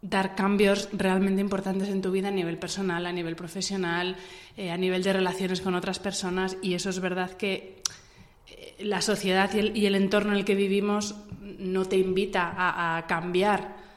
[0.03, 4.15] dar cambios realmente importantes en tu vida a nivel personal, a nivel profesional,
[4.55, 6.57] eh, a nivel de relaciones con otras personas.
[6.61, 7.81] Y eso es verdad que
[8.45, 12.53] eh, la sociedad y el, y el, entorno en el que vivimos no te invita
[12.55, 13.87] a, a cambiar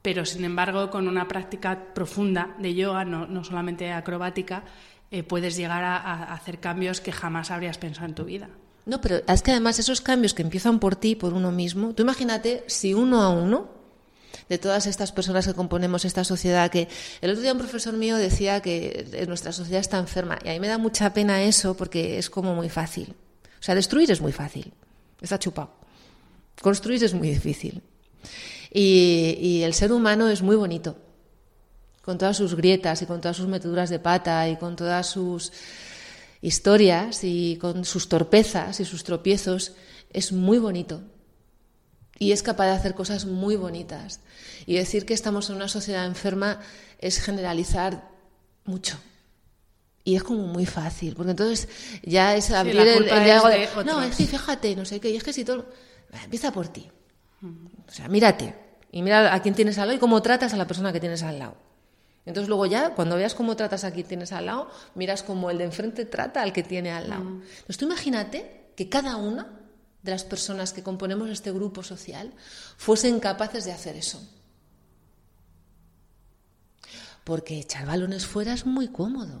[0.00, 4.62] pero sin embargo con una práctica profunda de yoga, no, solamente acrobática,
[5.10, 8.48] eh, puedes llegar a, hacer cambios que jamás habrías pensado en tu vida.
[8.86, 12.02] No, pero es que además esos cambios que empiezan por ti, por uno mismo, tú
[12.02, 13.68] imagínate si uno a uno
[14.48, 16.88] de todas estas personas que componemos esta sociedad, que
[17.20, 20.60] el otro día un profesor mío decía que nuestra sociedad está enferma, y a mí
[20.60, 23.14] me da mucha pena eso porque es como muy fácil.
[23.60, 24.72] O sea, destruir es muy fácil,
[25.20, 25.72] está chupado.
[26.60, 27.82] Construir es muy difícil.
[28.72, 30.96] Y, el ser humano es muy bonito,
[32.08, 35.52] con todas sus grietas y con todas sus meteduras de pata y con todas sus
[36.40, 39.72] historias y con sus torpezas y sus tropiezos,
[40.10, 41.02] es muy bonito.
[42.18, 44.20] Y es capaz de hacer cosas muy bonitas.
[44.64, 46.60] Y decir que estamos en una sociedad enferma
[46.98, 48.08] es generalizar
[48.64, 48.98] mucho.
[50.02, 51.68] Y es como muy fácil, porque entonces
[52.02, 53.06] ya es abrir el,
[53.84, 55.66] No, es que fíjate, no sé qué, y es que si todo...
[56.24, 56.90] Empieza por ti.
[57.86, 58.54] O sea, mírate
[58.90, 61.22] y mira a quién tienes al lado y cómo tratas a la persona que tienes
[61.22, 61.67] al lado.
[62.28, 65.56] Entonces luego ya, cuando veas cómo tratas a quien tienes al lado, miras cómo el
[65.56, 67.22] de enfrente trata al que tiene al lado.
[67.22, 69.48] Entonces tú imagínate que cada una
[70.02, 72.34] de las personas que componemos este grupo social
[72.76, 74.20] fuesen capaces de hacer eso.
[77.24, 79.40] Porque echar balones fuera es muy cómodo.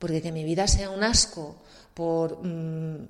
[0.00, 1.62] Porque que mi vida sea un asco
[1.94, 3.08] por mm,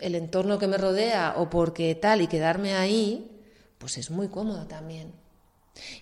[0.00, 3.40] el entorno que me rodea o porque tal y quedarme ahí,
[3.78, 5.21] pues es muy cómodo también.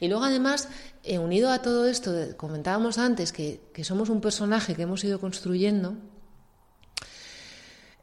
[0.00, 0.68] Y luego además,
[1.02, 5.96] he unido a todo esto, comentábamos antes que, somos un personaje que hemos ido construyendo,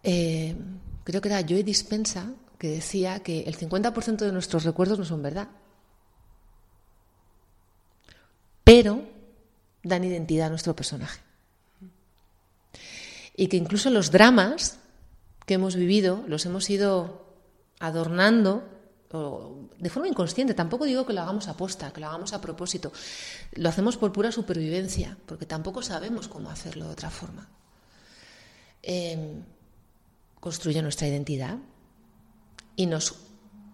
[0.04, 0.56] eh,
[1.04, 5.22] creo que era Joe Dispensa que decía que el 50% de nuestros recuerdos no son
[5.22, 5.50] verdad,
[8.64, 9.08] pero
[9.84, 11.22] dan identidad a nuestro personaje.
[13.36, 14.80] Y que incluso los dramas
[15.46, 17.28] que hemos vivido los hemos ido
[17.80, 18.68] adornando
[19.10, 20.54] de forma inconsciente.
[20.54, 22.92] Tampoco digo que lo hagamos a posta, que lo hagamos a propósito.
[23.54, 27.50] Lo hacemos por pura supervivencia, porque tampoco sabemos cómo hacerlo de otra forma.
[28.84, 29.44] Em,
[30.40, 31.58] construye nuestra identidad
[32.76, 33.16] y nos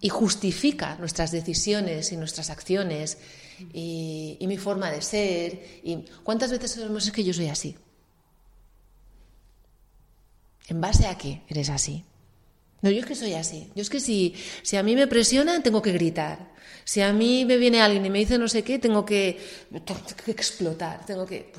[0.00, 3.16] y justifica nuestras decisiones y nuestras acciones
[3.72, 5.80] y, y mi forma de ser.
[5.82, 7.76] Y ¿Cuántas veces sabemos es que yo soy así?
[10.68, 12.04] ¿En base a qué eres así?
[12.84, 13.72] No, yo es que soy así.
[13.74, 16.52] Yo es que si, si a mí me presionan, tengo que gritar.
[16.84, 19.40] Si a mí me viene alguien y me dice no sé qué, tengo que,
[20.22, 21.06] que explotar.
[21.06, 21.50] Tengo que.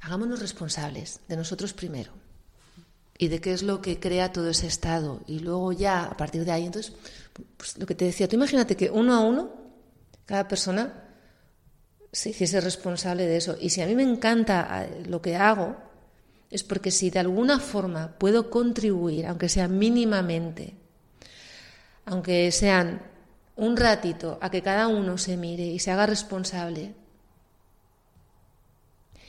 [0.00, 2.12] hagámonos responsables de nosotros primero
[3.18, 5.20] y de qué es lo que crea todo ese estado.
[5.26, 6.94] Y luego ya, a partir de ahí, entonces,
[7.58, 9.52] pues lo que te decía, tú imagínate que uno a uno,
[10.24, 11.10] cada persona
[12.10, 13.54] se hiciese responsable de eso.
[13.60, 15.76] Y si a mí me encanta eh, lo que hago,
[16.50, 20.74] es porque si de alguna forma puedo contribuir, aunque sea mínimamente,
[22.04, 23.02] aunque sean
[23.56, 26.94] un ratito, a que cada uno se mire y se haga responsable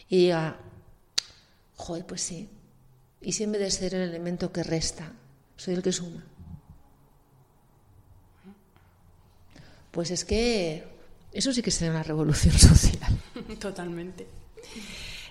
[0.10, 0.58] y diga,
[1.76, 2.50] joder, pues sí,
[3.22, 5.12] y si en vez de ser el elemento que resta,
[5.56, 6.24] soy el que suma.
[9.92, 10.88] Pues es que
[11.32, 13.20] eso sí que sería una revolución social.
[13.60, 14.28] Totalmente.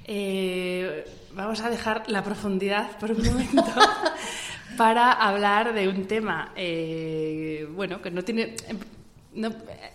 [0.09, 1.05] Eh,
[1.35, 3.65] vamos a dejar la profundidad por un momento
[4.77, 8.55] para hablar de un tema, eh, bueno, que no tiene,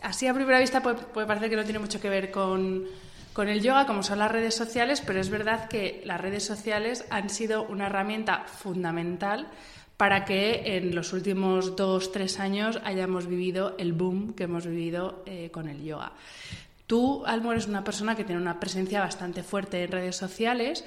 [0.01, 2.85] así a primera vista puede, parecer que no tiene mucho que ver con,
[3.31, 7.05] con el yoga, como son las redes sociales, pero es verdad que las redes sociales
[7.09, 9.47] han sido una herramienta fundamental
[10.01, 15.21] para que en los últimos dos, tres años hayamos vivido el boom que hemos vivido
[15.27, 16.13] eh, con el yoga.
[16.91, 20.83] Tú, Almo, eres una persona que tiene una presencia bastante fuerte en redes sociales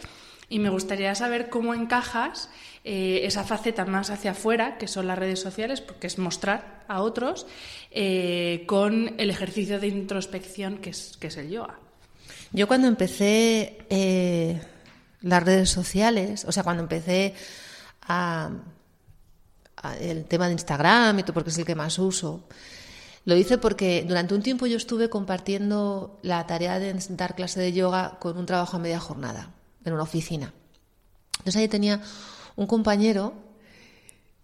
[0.50, 2.50] y me gustaría saber cómo encajas
[2.84, 7.00] eh, esa faceta más hacia afuera, que son las redes sociales, porque es mostrar a
[7.00, 7.46] otros,
[7.90, 11.78] eh, con el ejercicio de introspección que es, que es el yoga.
[12.52, 14.60] Yo cuando empecé eh,
[15.22, 17.34] las redes sociales, o sea, cuando empecé
[18.02, 18.50] a,
[20.02, 22.46] el tema de Instagram y todo, porque es el que más uso,
[23.24, 27.72] lo hice porque durante un tiempo yo estuve compartiendo la tarea de dar clase de
[27.72, 29.54] yoga con un trabajo a media jornada
[29.84, 30.52] en una oficina.
[31.38, 32.00] Entonces ahí tenía
[32.56, 33.34] un compañero,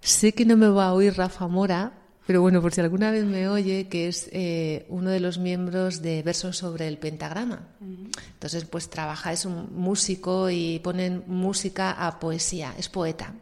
[0.01, 3.24] sé que no me va a oír Rafa Mora, pero bueno, por si alguna vez
[3.24, 7.66] me oye, que es eh, uno de los miembros de Versos sobre el Pentagrama.
[7.81, 13.35] Entonces, pues trabaja, es un músico y ponen música a poesía, es poeta.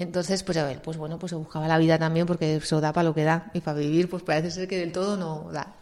[0.00, 2.90] Entonces, pues a ver, pues bueno, pues se buscaba la vida también porque eso da
[2.90, 5.76] para lo que da y para vivir, pues parece ser que del todo no da.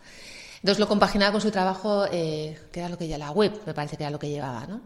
[0.57, 3.75] Entonces lo compaginaba con su trabajo, eh, que era lo que ya la web, me
[3.75, 4.81] parece que era lo que llevaba, ¿no?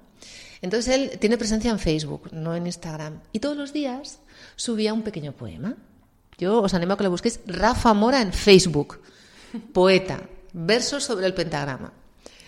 [0.60, 4.18] Entonces él tiene presencia en Facebook, no en Instagram, y todos los días
[4.54, 5.76] subía un pequeño poema.
[6.36, 7.40] Yo os animo a que lo busquéis.
[7.46, 9.00] Rafa Mora en Facebook,
[9.72, 10.20] poeta,
[10.52, 11.94] versos sobre el pentagrama.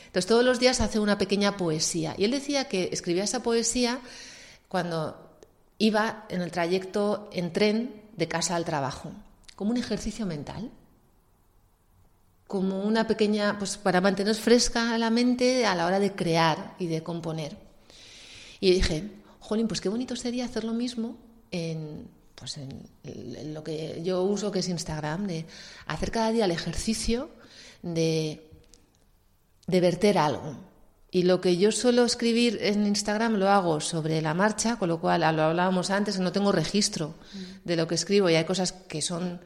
[0.04, 2.14] Entonces todos los días hace una pequeña poesía.
[2.18, 4.00] Y él decía que escribía esa poesía
[4.68, 5.23] cuando
[5.78, 9.12] iba en el trayecto en tren de casa al trabajo,
[9.56, 10.70] como un ejercicio mental,
[12.46, 16.86] como una pequeña, pues para mantener fresca la mente a la hora de crear y
[16.86, 17.56] de componer.
[18.60, 19.10] Y dije,
[19.40, 21.16] jolín, pues qué bonito sería hacer lo mismo
[21.50, 25.46] en, pues en, lo que yo uso, que es Instagram, de
[25.86, 27.30] hacer cada día el ejercicio
[27.82, 28.48] de,
[29.66, 30.56] de verter algo,
[31.14, 34.98] y lo que yo suelo escribir en Instagram lo hago sobre la marcha, con lo
[34.98, 37.14] cual, lo hablábamos antes, no tengo registro
[37.62, 39.40] de lo que escribo y hay cosas que son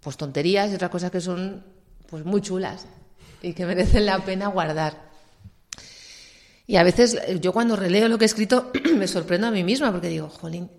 [0.00, 1.64] pues tonterías y otras cosas que son
[2.10, 2.84] pues muy chulas
[3.40, 5.10] y que merecen la pena guardar.
[6.66, 9.92] Y a veces yo cuando releo lo que he escrito me sorprendo a mí misma
[9.92, 10.70] porque digo, jolín,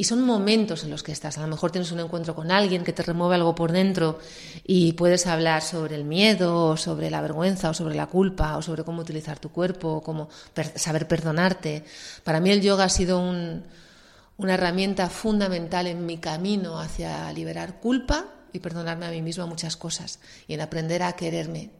[0.00, 1.36] y son momentos en los que estás.
[1.36, 4.18] A lo mejor tienes un encuentro con alguien que te remueve algo por dentro
[4.64, 8.62] y puedes hablar sobre el miedo, o sobre la vergüenza, o sobre la culpa, o
[8.62, 10.30] sobre cómo utilizar tu cuerpo, o cómo
[10.74, 11.84] saber perdonarte.
[12.24, 18.24] Para mí el yoga ha sido una herramienta fundamental en mi camino hacia liberar culpa
[18.54, 21.72] y perdonarme a mí misma muchas cosas y en aprender a quererme.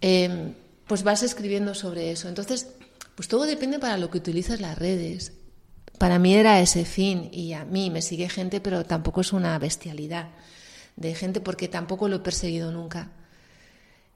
[0.00, 0.52] Em,
[0.88, 2.28] pues vas escribiendo sobre eso.
[2.28, 2.66] Entonces,
[3.14, 5.32] pues todo depende para lo que utilizas las redes.
[5.98, 9.58] Para mí era ese fin y a mí me sigue gente, pero tampoco es una
[9.58, 10.30] bestialidad
[10.96, 13.12] de gente porque tampoco lo he perseguido nunca.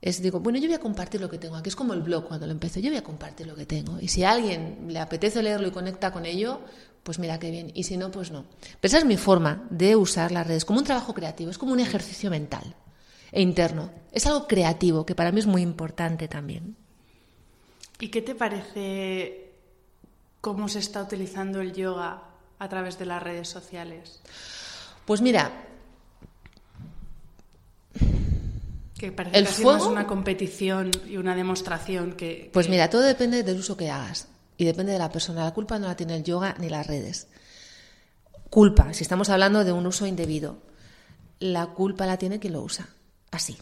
[0.01, 1.69] Es digo, bueno, yo voy a compartir lo que tengo aquí.
[1.69, 3.99] Es como el blog cuando lo empecé, yo voy a compartir lo que tengo.
[4.01, 6.61] Y si a alguien le apetece leerlo y conecta con ello,
[7.03, 7.73] pues mira qué bien.
[7.75, 8.45] Y si no, pues no.
[8.81, 11.73] Pero esa es mi forma de usar las redes, como un trabajo creativo, es como
[11.73, 12.77] un ejercicio mental
[13.33, 13.91] e interno.
[14.13, 16.77] Es algo creativo que para mí es muy importante también.
[17.99, 19.48] ¿Y qué te parece
[20.41, 22.23] cómo se está utilizando el yoga
[22.59, 24.21] a través de las redes sociales?
[25.05, 25.51] Pues mira,
[28.99, 33.03] que parece el que fuego, es una competición y una demostración que, Pues mira, todo
[33.03, 35.45] depende del uso que hagas y depende de la persona.
[35.45, 37.29] La culpa no la tiene el yoga ni las redes.
[38.51, 40.59] Culpa, si estamos hablando de un uso indebido,
[41.39, 42.89] la culpa la tiene quien lo usa,
[43.31, 43.57] así.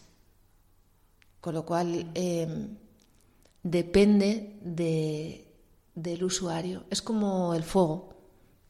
[1.39, 2.67] Con lo cual, eh,
[3.63, 5.46] depende de,
[5.97, 6.85] del usuario.
[6.91, 8.13] Es como el fuego.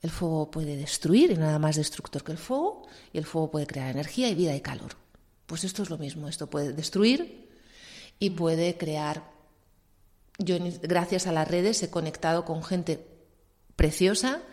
[0.02, 3.68] El fuego puede destruir y nada más destructor que el fuego, y el fuego puede
[3.68, 4.96] crear energía y vida y calor.
[5.46, 7.50] Pues esto es lo mismo, esto puede destruir
[8.20, 9.36] y puede crear
[10.40, 13.08] yo gracias a las redes he conectado con gente
[13.76, 14.44] preciosa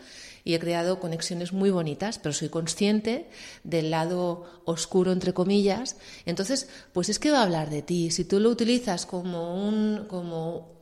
[0.43, 3.29] y he creado conexiones muy bonitas, pero soy consciente
[3.63, 5.97] del lado oscuro, entre comillas.
[6.25, 8.11] Entonces, pues es que va a hablar de ti.
[8.11, 10.74] Si tú lo utilizas como un, como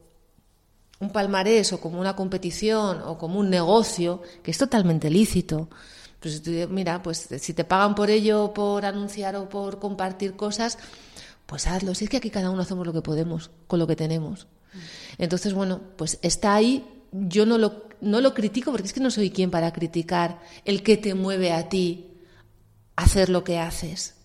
[1.00, 5.70] un palmarés o como una competición o como un negocio, que es totalmente lícito,
[6.20, 10.78] pues mira, pues si te pagan por ello, por anunciar o por compartir cosas,
[11.46, 11.94] pues hazlo.
[11.94, 14.48] Si es que aquí cada uno hacemos lo que podemos con lo que tenemos.
[15.18, 16.88] Entonces, bueno, pues está ahí.
[17.12, 20.84] Yo no lo no lo critico porque es que no soy quien para criticar el
[20.84, 22.12] que te mueve a ti
[22.96, 24.16] hacer lo que haces.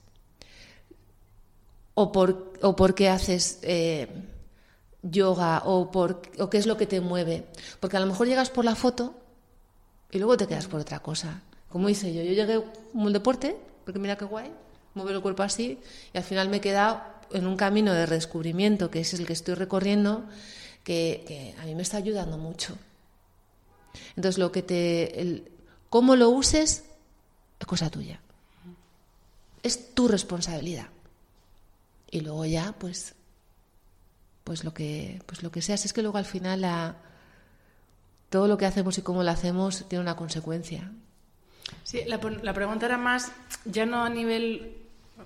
[1.94, 4.08] O por, o por qué haces eh,
[5.02, 7.46] yoga o, por, o qué es lo que te mueve.
[7.80, 9.14] Porque a lo mejor llegas por la foto
[10.10, 11.42] y luego te quedas por otra cosa.
[11.68, 14.50] Como hice yo, yo llegué como un deporte, porque mira qué guay,
[14.94, 15.78] mover el cuerpo así,
[16.12, 19.34] y al final me he quedado en un camino de redescubrimiento, que es el que
[19.34, 20.24] estoy recorriendo,
[20.82, 22.76] que, que a mí me está ayudando mucho.
[24.16, 25.50] Entonces, lo que te, el,
[25.90, 26.84] cómo lo uses
[27.60, 28.20] es cosa tuya.
[29.62, 30.88] Es tu responsabilidad.
[32.10, 33.14] Y luego ya, pues,
[34.48, 35.84] pues lo que, pues lo que seas.
[35.84, 36.64] Es que luego al final
[38.30, 40.90] todo lo que hacemos y cómo lo hacemos tiene una consecuencia.
[41.84, 43.30] Sí, la, la pregunta era más,
[43.66, 44.74] ya no a nivel,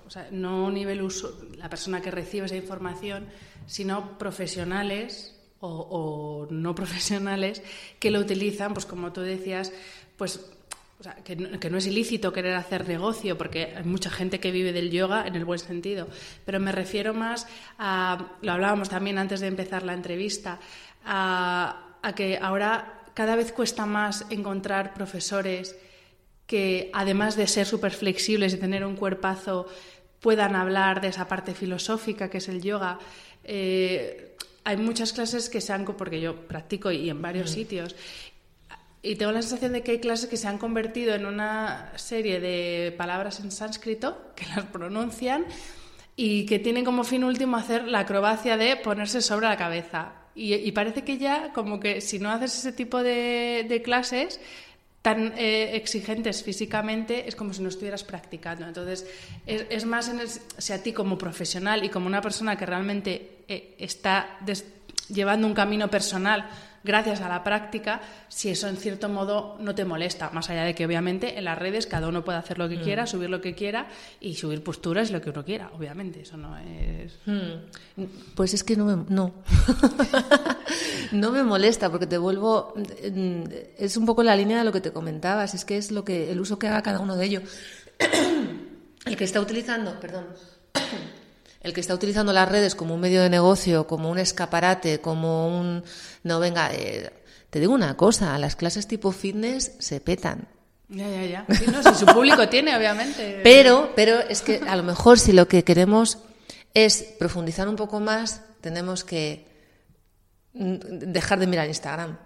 [0.04, 3.28] o sea, no a nivel uso, la persona que recibe esa información,
[3.68, 7.62] sino profesionales o, no profesionales
[8.00, 9.72] que lo utilizan, pues como tú decías,
[10.16, 10.40] pues
[11.24, 11.36] que,
[11.70, 15.34] no, es ilícito querer hacer negocio, porque hay mucha gente que vive del yoga en
[15.34, 16.08] el buen sentido,
[16.44, 17.46] pero me refiero más
[17.78, 20.58] a, lo hablábamos también antes de empezar la entrevista,
[21.04, 25.76] a, a que ahora cada vez cuesta más encontrar profesores
[26.46, 29.66] que, además de ser súper flexibles y tener un cuerpazo,
[30.20, 32.98] puedan hablar de esa parte filosófica que es el yoga.
[33.44, 37.54] Eh, hay muchas clases que se han, porque yo practico y en varios mm.
[37.54, 37.96] sitios,
[39.02, 42.38] y tengo la sensación de que hay clases que se han convertido en una serie
[42.38, 45.44] de palabras en sánscrito que las pronuncian
[46.14, 50.12] y que tienen como fin último hacer la acrobacia de ponerse sobre la cabeza.
[50.34, 54.40] Y, parece que ya, como que si no haces ese tipo de, clases,
[55.02, 58.66] tan eh, exigentes físicamente es como si no estuvieras practicando.
[58.66, 59.04] Entonces,
[59.46, 63.74] es, más en si a ti como profesional y como una persona que realmente eh,
[63.78, 64.38] está
[65.08, 66.48] llevando un camino personal
[66.84, 70.74] gracias a la práctica, si eso en cierto modo no te molesta, más allá de
[70.74, 72.82] que obviamente en las redes cada uno puede hacer lo que mm.
[72.82, 73.88] quiera, subir lo que quiera
[74.20, 77.18] y subir posturas lo que uno quiera, obviamente, eso no es...
[77.26, 78.04] Mm.
[78.34, 79.32] Pues es que no me, no.
[81.12, 82.74] no me molesta porque te vuelvo...
[82.76, 83.44] Mm,
[83.78, 86.30] es un poco la línea de lo que te comentabas, es que es lo que
[86.30, 87.42] el uso que haga cada uno de ellos.
[89.06, 90.26] el que está utilizando, perdón
[91.62, 95.48] el que está utilizando las redes como un medio de negocio, como un escaparate, como
[95.48, 95.84] un...
[96.24, 97.12] No, venga, eh,
[97.50, 100.48] te digo una cosa, las clases tipo fitness se petan.
[100.88, 101.46] Ya, ya, ya.
[101.54, 103.40] si su público tiene, obviamente.
[103.42, 106.18] Pero, pero es que a lo mejor si lo que queremos
[106.74, 109.46] es profundizar un poco más, tenemos que
[110.52, 112.18] dejar de mirar Instagram.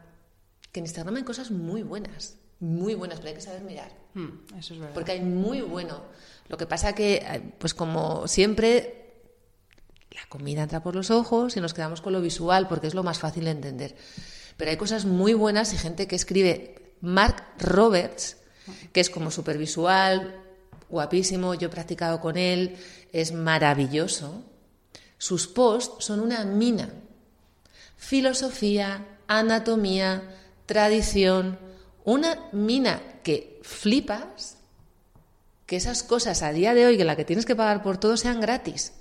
[0.73, 3.91] Que en Instagram hay cosas muy buenas, muy buenas, pero hay que saber mirar.
[4.15, 4.95] Hmm, eso es verdad.
[4.95, 6.03] Porque hay muy bueno.
[6.49, 9.06] Lo que pasa que, eh, pues como siempre,
[10.17, 13.03] la comida entra por los ojos y nos quedamos con lo visual porque es lo
[13.03, 13.95] más fácil de entender.
[14.57, 16.95] Pero hay cosas muy buenas y gente que escribe.
[17.03, 18.39] Mark Roberts,
[18.93, 20.43] que es como supervisual,
[20.89, 22.77] guapísimo, yo he practicado con él,
[23.13, 24.43] es maravilloso.
[25.19, 26.89] Sus posts son una mina.
[27.99, 30.23] Filosofía, anatomía,
[30.65, 31.59] tradición,
[32.05, 34.57] una mina que flipas
[35.67, 38.17] que esas cosas a día de hoy, que la que tienes que pagar por todo,
[38.17, 38.93] sean gratis.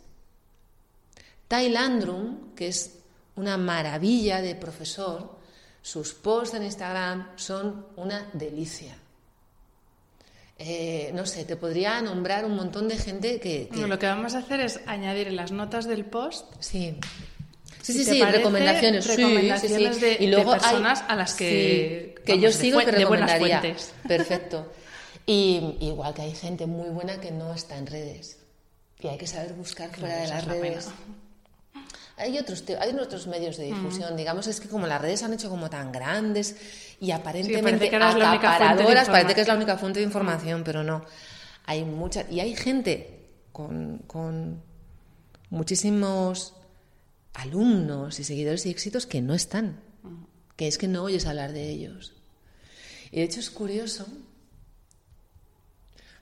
[1.50, 3.00] Landrum, que es
[3.36, 5.38] una maravilla de profesor,
[5.82, 8.98] sus posts en Instagram son una delicia.
[10.58, 14.39] Eh, no sé, te podría nombrar un montón de gente que, lo que vamos a
[14.39, 16.46] hacer es añadir en las notas del post.
[16.60, 16.98] Sí.
[17.82, 22.80] Sí, sí, sí, recomendaciones, recomendaciones de, y luego personas a las que, que yo sigo
[22.80, 23.62] que recomendaría.
[24.08, 24.72] Perfecto.
[25.28, 28.39] Y igual que hay gente muy buena que no está en redes.
[29.02, 30.89] Y hay que saber buscar fuera de las redes.
[32.18, 35.49] Hay otros, hay otros medios de difusión, digamos, es que como las redes han hecho
[35.49, 36.55] como tan grandes
[36.99, 41.03] y aparentemente acaparadoras, parece que es la única fuente de información, pero no.
[41.66, 44.61] Hay mucha, y hay gente con, con
[45.49, 46.53] muchísimos
[47.34, 49.82] alumnos y seguidores y éxitos que no están,
[50.55, 52.13] que es que no oyes hablar de ellos.
[53.11, 54.07] Y de hecho es curioso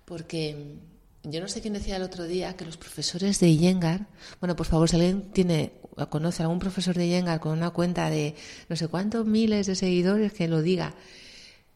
[0.06, 0.78] porque
[1.24, 4.08] yo no sé quién decía el otro día que los profesores de Iyengar,
[4.40, 5.72] bueno, por favor, si alguien tiene,
[6.10, 8.36] conoce a algún profesor de Iyengar con una cuenta de
[8.70, 10.94] no sé cuántos miles de seguidores, que lo diga,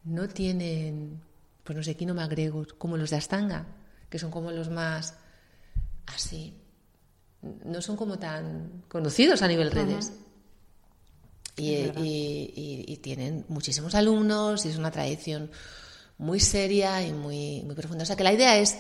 [0.04, 1.22] no tienen,
[1.64, 3.66] pues no sé, Kino MacGregor, como los de Astanga,
[4.10, 5.16] que son como los más
[6.06, 6.54] así,
[7.66, 10.12] no son como tan conocidos a nivel redes.
[11.58, 15.50] Y, tienen muchísimos alumnos y es una tradición
[16.18, 18.04] muy seria y muy, muy profunda.
[18.04, 18.78] O sea que la idea es,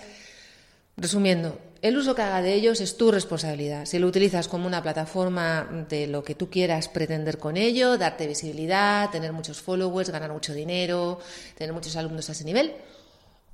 [0.97, 3.85] resumiendo, el uso que haga de ellos es tu responsabilidad.
[3.85, 8.27] Si lo utilizas como una plataforma de lo que tú quieras pretender con ello, darte
[8.27, 11.19] visibilidad, tener muchos followers, ganar mucho dinero,
[11.57, 12.73] tener muchos alumnos a ese nivel,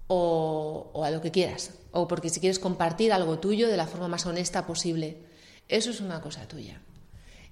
[0.07, 1.71] o, o a lo que quieras.
[1.91, 5.17] O porque si quieres compartir algo tuyo de la forma más honesta posible.
[5.67, 6.81] Eso es una cosa tuya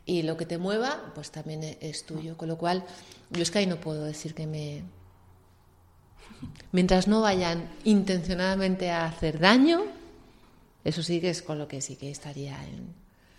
[0.05, 2.37] y lo que te mueva, pues también es tuyo.
[2.37, 2.83] Con lo cual,
[3.29, 4.83] yo es que ahí no puedo decir que me...
[6.71, 9.81] Mientras no vayan intencionadamente a hacer daño,
[10.83, 12.93] eso sí que es con lo que sí que estaría en,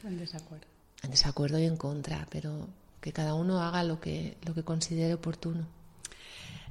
[0.05, 0.67] en desacuerdo.
[1.03, 2.69] En desacuerdo y en contra, pero
[3.01, 5.67] que cada uno haga lo que, lo que considere oportuno.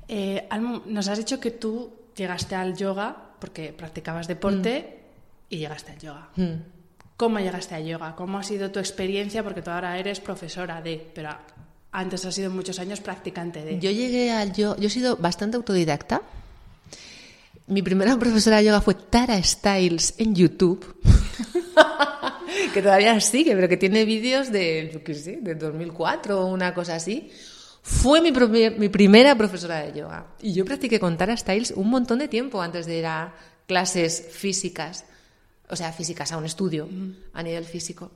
[0.08, 0.48] Eh,
[0.86, 5.02] nos has dicho que tú llegaste al yoga porque practicabas deporte
[5.50, 5.54] mm.
[5.54, 6.30] y llegaste al yoga.
[6.36, 6.54] Mm.
[7.18, 8.16] ¿Cómo llegaste a yoga?
[8.16, 9.44] ¿Cómo ha sido tu experiencia?
[9.44, 11.38] Porque tú ahora eres profesora de, pero
[11.92, 13.80] antes has sido muchos años practicante de.
[13.80, 16.22] Yo llegué al yo, yo he sido bastante autodidacta.
[17.68, 20.96] Mi primera profesora de yoga fue Tara Styles en YouTube,
[22.74, 26.96] que todavía sigue, pero que tiene vídeos de, qué sé, de 2004 o una cosa
[26.96, 27.32] así.
[27.84, 30.28] Fue mi, mi primera profesora de yoga.
[30.42, 33.34] Y yo practiqué con Tara Styles un montón de tiempo antes de ir a
[33.66, 35.06] clases físicas
[35.72, 36.88] o sea, físicas, a un estudio
[37.34, 38.12] a nivel físico.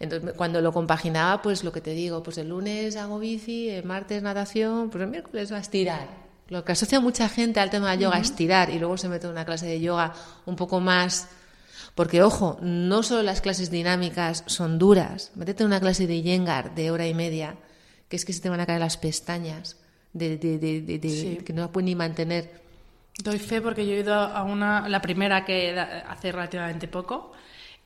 [0.00, 3.84] Entonces, cuando lo compaginaba, pues lo que te digo, pues el lunes hago bici, el
[3.84, 6.08] martes natación, pues el miércoles va a estirar.
[6.48, 9.26] Lo que asocia mucha gente al tema de yoga, es estirar, y luego se mete
[9.26, 10.14] en una clase de yoga
[10.46, 11.28] un poco más...
[11.94, 15.30] Porque, ojo, no solo las clases dinámicas son duras.
[15.36, 17.54] Métete en una clase de Yengar de hora y media,
[18.08, 19.76] que es que se te van a caer las pestañas,
[20.12, 20.38] de,
[21.44, 22.62] que no la pueden ni mantener.
[23.22, 27.32] Doy fe porque yo he ido a una, la primera que hace relativamente poco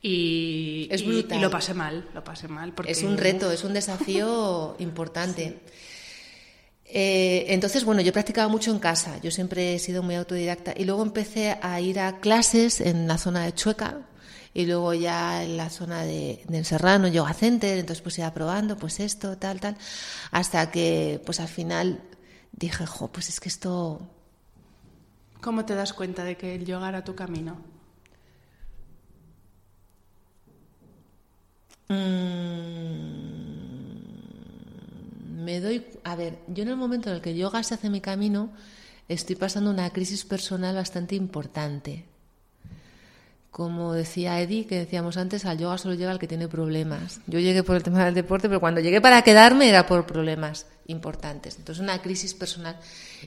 [0.01, 1.01] y, es.
[1.01, 2.73] Y, lo pasé mal, lo pasé mal.
[2.73, 2.91] Porque...
[2.91, 5.59] Es un reto, es un desafío importante.
[6.85, 10.85] Eh, entonces, bueno, yo practicaba mucho en casa, yo siempre he sido muy autodidacta y
[10.85, 14.07] luego empecé a ir a clases en la zona de Chueca
[14.55, 18.75] y luego ya en la zona de, de Serrano, Yoga Center, entonces pues iba probando
[18.75, 19.77] pues esto, tal, tal,
[20.31, 22.01] hasta que pues al final
[22.53, 24.01] dije, jo, pues es que esto
[25.41, 27.57] ¿Cómo te das cuenta de que el yoga era tu camino?
[31.89, 33.09] Mm,
[35.43, 37.99] me doy, a ver, yo en el momento en el que yoga se hace mi
[37.99, 38.51] camino,
[39.07, 42.05] estoy pasando una crisis personal bastante importante.
[43.49, 47.19] Como decía Eddie, que decíamos antes, al yoga solo llega el que tiene problemas.
[47.25, 50.67] Yo llegué por el tema del deporte, pero cuando llegué para quedarme era por problemas
[50.85, 51.57] importantes.
[51.57, 52.77] Entonces, una crisis personal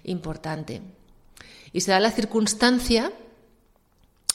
[0.04, 0.80] importante.
[1.72, 3.12] Y se da la circunstancia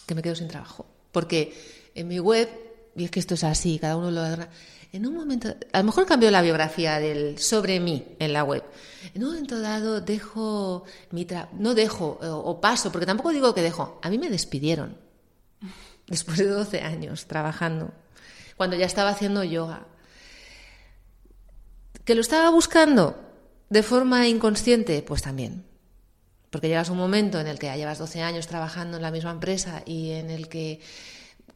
[0.05, 0.86] que me quedo sin trabajo.
[1.13, 1.53] Porque
[1.95, 2.49] en mi web,
[2.97, 4.49] y es que esto es así, cada uno lo adora,
[4.91, 8.63] en un momento, a lo mejor cambió la biografía del sobre mí en la web.
[9.13, 13.61] En un momento dado dejo mi trabajo, no dejo o, paso, porque tampoco digo que
[13.61, 14.97] dejo, a mí me despidieron
[16.07, 17.93] después de 12 años trabajando,
[18.55, 19.85] cuando ya estaba haciendo yoga.
[22.03, 23.21] ¿Que lo estaba buscando
[23.69, 25.03] de forma inconsciente?
[25.03, 25.65] Pues también.
[26.49, 29.31] Porque llegas un momento en el que ya llevas 12 años trabajando en la misma
[29.31, 30.79] empresa y en el que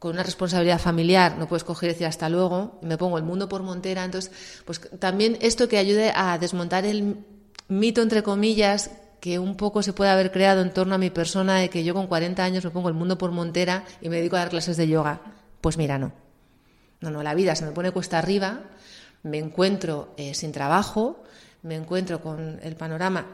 [0.02, 3.48] con una responsabilidad familiar no puedes coger y decir hasta luego, me pongo el mundo
[3.48, 4.04] por montera.
[4.04, 4.32] Entonces,
[4.64, 7.24] pues también esto que ayude a desmontar el
[7.68, 8.90] mito, entre comillas,
[9.20, 11.94] que un poco se puede haber creado en torno a mi persona de que yo
[11.94, 14.76] con 40 años me pongo el mundo por montera y me dedico a dar clases
[14.76, 15.20] de yoga.
[15.60, 16.12] Pues mira, no.
[17.00, 18.58] No, no, la vida se me pone cuesta arriba,
[19.22, 21.22] me encuentro eh, sin trabajo,
[21.62, 23.24] me encuentro con el panorama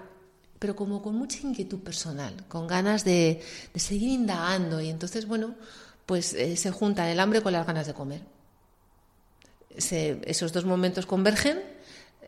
[0.58, 3.40] pero como con mucha inquietud personal, con ganas de,
[3.74, 5.54] seguir indagando y entonces, bueno,
[6.08, 8.22] pues eh, se junta el hambre con las ganas de comer.
[9.76, 11.62] esos dos momentos convergen,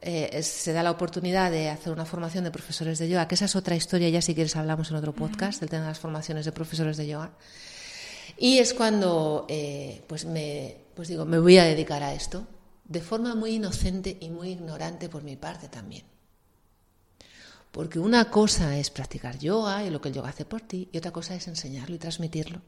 [0.03, 3.47] eh, se da la oportunidad de hacer una formación de profesores de yoga, que esa
[3.47, 6.45] es otra historia, ya si quieres hablamos en otro podcast, del tema de las formaciones
[6.45, 7.33] de profesores de yoga.
[8.37, 12.47] Y es cuando, eh, pues, me, pues digo, me voy a dedicar a esto,
[12.85, 16.05] de forma muy inocente y muy ignorante por mi parte también.
[17.71, 20.99] Porque una cosa es practicar yoga y lo que el yoga hace por ti, y
[20.99, 22.61] otra cosa es enseñarlo y transmitirlo.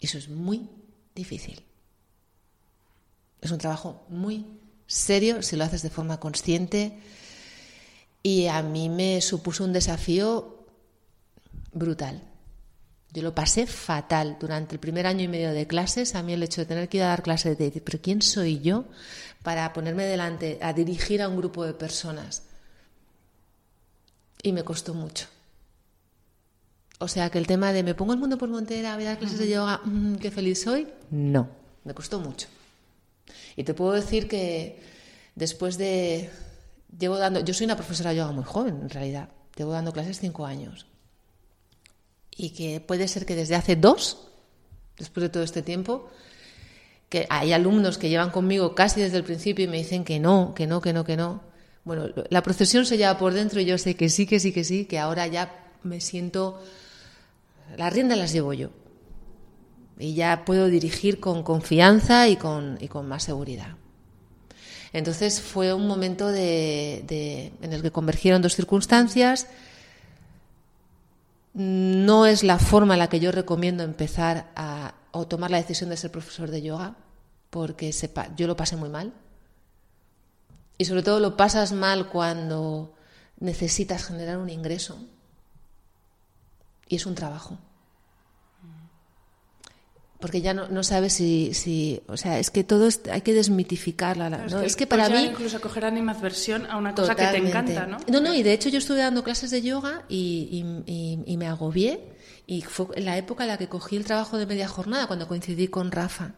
[0.00, 0.68] Eso es muy
[1.14, 1.64] difícil.
[3.40, 4.46] Es un trabajo muy
[4.86, 6.98] serio si lo haces de forma consciente.
[8.22, 10.66] Y a mí me supuso un desafío
[11.72, 12.22] brutal.
[13.12, 16.14] Yo lo pasé fatal durante el primer año y medio de clases.
[16.14, 18.20] A mí el hecho de tener que ir a dar clases, de decir, pero ¿quién
[18.20, 18.84] soy yo
[19.42, 22.42] para ponerme delante a dirigir a un grupo de personas?
[24.42, 25.26] Y me costó mucho.
[26.98, 29.18] O sea que el tema de me pongo el mundo por montera, voy a dar
[29.18, 31.48] clases de yoga, mm, qué feliz soy, no,
[31.84, 32.48] me costó mucho.
[33.56, 34.80] Y te puedo decir que
[35.34, 36.30] después de...
[36.98, 37.40] Llevo dando...
[37.40, 39.28] Yo soy una profesora de yoga muy joven, en realidad.
[39.56, 40.86] Llevo dando clases cinco años
[42.38, 44.28] y que puede ser que desde hace dos,
[44.96, 46.08] después de todo este tiempo,
[47.08, 50.54] que hay alumnos que llevan conmigo casi desde el principio y me dicen que no,
[50.54, 51.42] que no, que no, que no.
[51.84, 54.62] Bueno, la procesión se lleva por dentro y yo sé que sí, que sí, que
[54.62, 56.62] sí, que ahora ya me siento...
[57.76, 58.70] Las riendas las llevo yo.
[59.98, 63.76] Y ya puedo dirigir con confianza y con, y con más seguridad.
[64.92, 69.48] Entonces fue un momento de, de, en el que convergieron dos circunstancias
[71.58, 75.90] no es la forma en la que yo recomiendo empezar a, o tomar la decisión
[75.90, 76.94] de ser profesor de yoga,
[77.50, 79.12] porque sepa, yo lo pasé muy mal.
[80.76, 82.94] Y sobre todo lo pasas mal cuando
[83.40, 84.98] necesitas generar un ingreso.
[86.88, 87.58] Y es un trabajo
[90.20, 94.28] porque ya no, no sabes si, si, o sea, es que todo hay que desmitificarla.
[94.30, 94.60] ¿no?
[94.62, 95.26] Es, que, para mí...
[95.26, 97.98] Incluso coger animadversión a una cosa que te encanta, ¿no?
[98.08, 101.46] No, no, y de hecho yo estuve dando clases de yoga y, y, y, me
[101.46, 102.00] agobié
[102.48, 105.28] y fue en la época en la que cogí el trabajo de media jornada, cuando
[105.28, 106.32] coincidí con Rafa.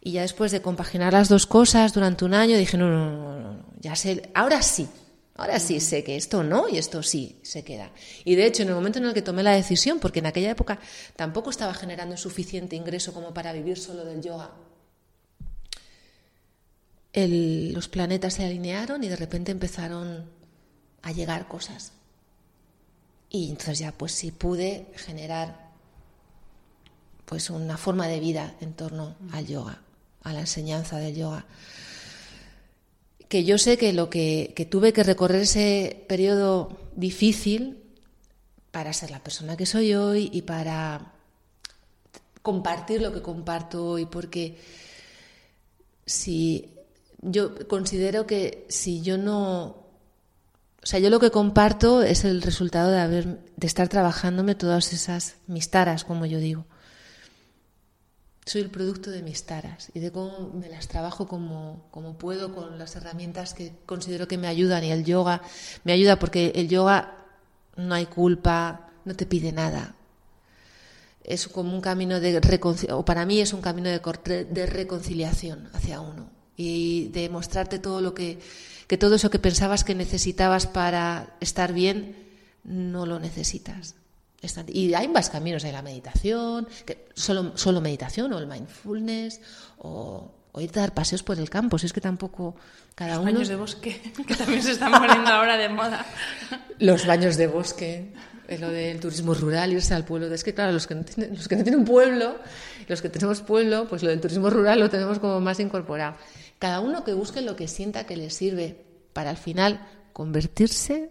[0.00, 3.40] Y ya después de compaginar las dos cosas durante un año, dije, no, no, no,
[3.40, 4.88] no, ya sé, ahora sí,
[5.36, 7.92] Ahora sí sé que esto no y esto sí se queda.
[8.24, 10.50] Y de hecho, en el momento en el que tomé la decisión, porque en aquella
[10.50, 10.78] época
[11.14, 14.52] tampoco estaba generando suficiente ingreso como para vivir solo del yoga,
[17.12, 20.24] los planetas se alinearon y de repente empezaron
[21.02, 21.92] a llegar cosas.
[23.28, 25.66] Y entonces ya pues sí pude generar
[27.26, 29.82] pues una forma de vida en torno al yoga,
[30.22, 31.46] a la enseñanza del yoga
[33.28, 37.78] que yo sé que lo que, tuve que recorrer ese periodo difícil
[38.70, 41.12] para ser la persona que soy hoy y para
[42.42, 44.58] compartir lo que comparto hoy, porque
[46.04, 46.70] si
[47.20, 49.84] yo considero que si yo no
[50.82, 54.92] o sea, yo lo que comparto es el resultado de haber de estar trabajándome todas
[54.92, 56.64] esas mis taras, como yo digo
[58.46, 62.54] soy el producto de mis taras y de cómo me las trabajo como, como, puedo
[62.54, 65.42] con las herramientas que considero que me ayudan y el yoga
[65.82, 67.16] me ayuda porque el yoga
[67.76, 69.96] no hay culpa, no te pide nada.
[71.24, 75.68] Es como un camino de reconciliación, o para mí es un camino de, de reconciliación
[75.72, 78.38] hacia uno y de mostrarte todo lo que,
[78.86, 82.14] que todo eso que pensabas que necesitabas para estar bien,
[82.62, 83.96] no lo necesitas.
[84.68, 89.40] Y hay más caminos, hay la meditación, que solo, solo meditación o el mindfulness
[89.78, 92.56] o, o irte a dar paseos por el campo, si es que tampoco
[92.94, 93.32] cada Los uno...
[93.32, 96.06] baños de bosque, que también se están poniendo ahora de moda.
[96.78, 98.12] Los baños de bosque,
[98.48, 100.32] eh, lo del turismo rural, irse al pueblo.
[100.32, 102.38] Es que, claro, los que, no tienen, los que no tienen pueblo,
[102.88, 106.16] los que tenemos pueblo, pues lo del turismo rural lo tenemos como más incorporado.
[106.58, 108.82] Cada uno que busque lo que sienta que le sirve
[109.12, 111.10] para al final convertirse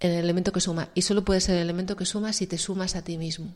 [0.00, 0.88] el elemento que suma.
[0.94, 3.54] Y solo puede ser el elemento que suma si te sumas a ti mismo.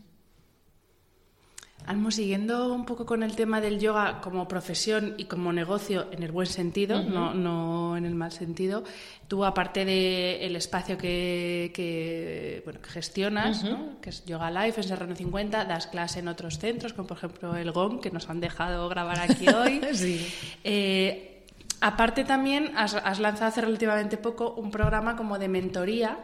[1.86, 6.22] Almo, siguiendo un poco con el tema del yoga como profesión y como negocio en
[6.22, 8.84] el buen sentido, no, no, en el mal sentido,
[9.26, 13.64] tú aparte del espacio que, que, bueno, que gestionas,
[14.00, 17.56] que es Yoga Life, en Serrano 50, das clase en otros centros, como por ejemplo
[17.56, 19.80] el GOM, que nos han dejado grabar aquí hoy.
[19.92, 20.24] sí.
[20.62, 21.31] Eh,
[21.84, 26.16] Aparte también has, lanzado hace relativamente poco un programa como de mentoría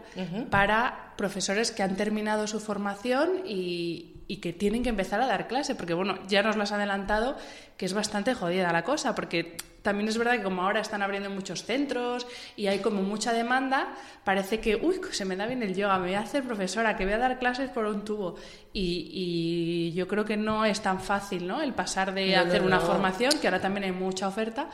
[0.50, 5.74] para profesores que han terminado su formación y, que tienen que empezar a dar clase,
[5.74, 7.36] porque bueno, ya nos lo has adelantado
[7.76, 11.28] que es bastante jodida la cosa, porque también es verdad que como ahora están abriendo
[11.28, 13.88] muchos centros y hay como mucha demanda,
[14.22, 17.04] parece que, uy, se me da bien el yoga, me voy a hacer profesora, que
[17.04, 18.36] voy a dar clases por un tubo.
[18.72, 21.62] Y, yo creo que no es tan fácil, ¿no?
[21.62, 24.68] El pasar de hacer una formación, que ahora también hay mucha oferta,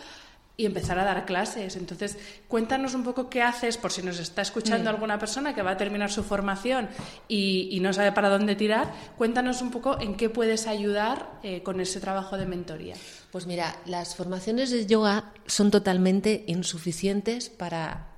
[0.56, 1.76] y empezar a dar clases.
[1.76, 2.16] Entonces,
[2.48, 4.94] cuéntanos un poco qué haces, por si nos está escuchando mm.
[4.94, 6.88] alguna persona que va a terminar su formación
[7.28, 11.80] y, no sabe para dónde tirar, cuéntanos un poco en qué puedes ayudar eh, con
[11.80, 12.94] ese trabajo de mentoría.
[13.30, 18.14] Pues mira, las formaciones de yoga son totalmente insuficientes para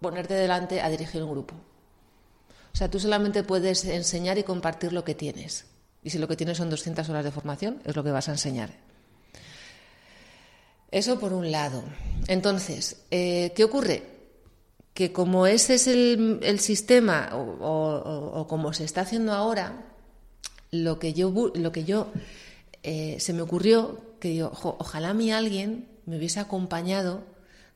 [0.00, 1.54] ponerte delante a dirigir un grupo.
[1.54, 5.66] O sea, tú solamente puedes enseñar y compartir lo que tienes.
[6.02, 8.32] Y si lo que tienes son 200 horas de formación, es lo que vas a
[8.32, 8.85] enseñar.
[10.90, 11.82] Eso por un lado.
[12.28, 14.16] Entonces, eh, ¿qué ocurre?
[14.96, 19.84] que como ese es el, sistema o, como se está haciendo ahora,
[20.70, 22.10] lo que yo, lo que yo
[22.82, 27.24] eh, se me ocurrió que digo, ojalá a mí alguien me hubiese acompañado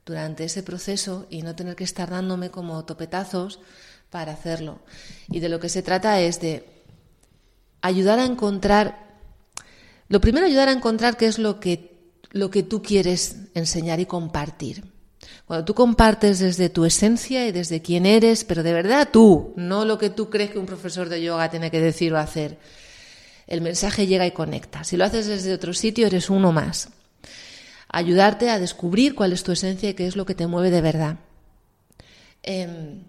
[0.07, 3.61] durante ese proceso y no tener que estar dándome como topetazos
[4.09, 4.79] para hacerlo.
[5.29, 6.65] Y de lo que se trata es de
[7.83, 9.19] ayudar a encontrar,
[10.09, 11.90] lo primero ayudar a encontrar qué es lo que,
[12.31, 14.85] lo que tú quieres enseñar y compartir.
[15.47, 19.85] Cuando tú compartes desde tu esencia y desde quién eres, pero de verdad tú, no
[19.85, 22.59] lo que tú crees que un profesor de yoga tiene que decir o hacer,
[23.47, 24.85] el mensaje llega y conecta.
[24.85, 26.91] Si lo haces desde otro sitio, eres uno más.
[27.89, 30.81] Ayudarte a descubrir cuál es tu esencia y qué es lo que te mueve de
[30.81, 31.17] verdad.
[32.45, 33.03] Em,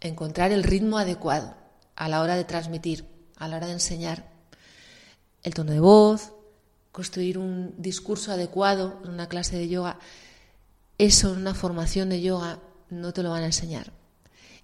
[0.00, 1.54] encontrar el ritmo adecuado
[1.94, 3.04] a la hora de transmitir,
[3.36, 4.26] a la hora de enseñar.
[5.44, 6.32] El tono de voz,
[6.94, 9.98] construir un discurso adecuado en una clase de yoga
[10.98, 13.92] eso en una formación de yoga no te lo van a enseñar.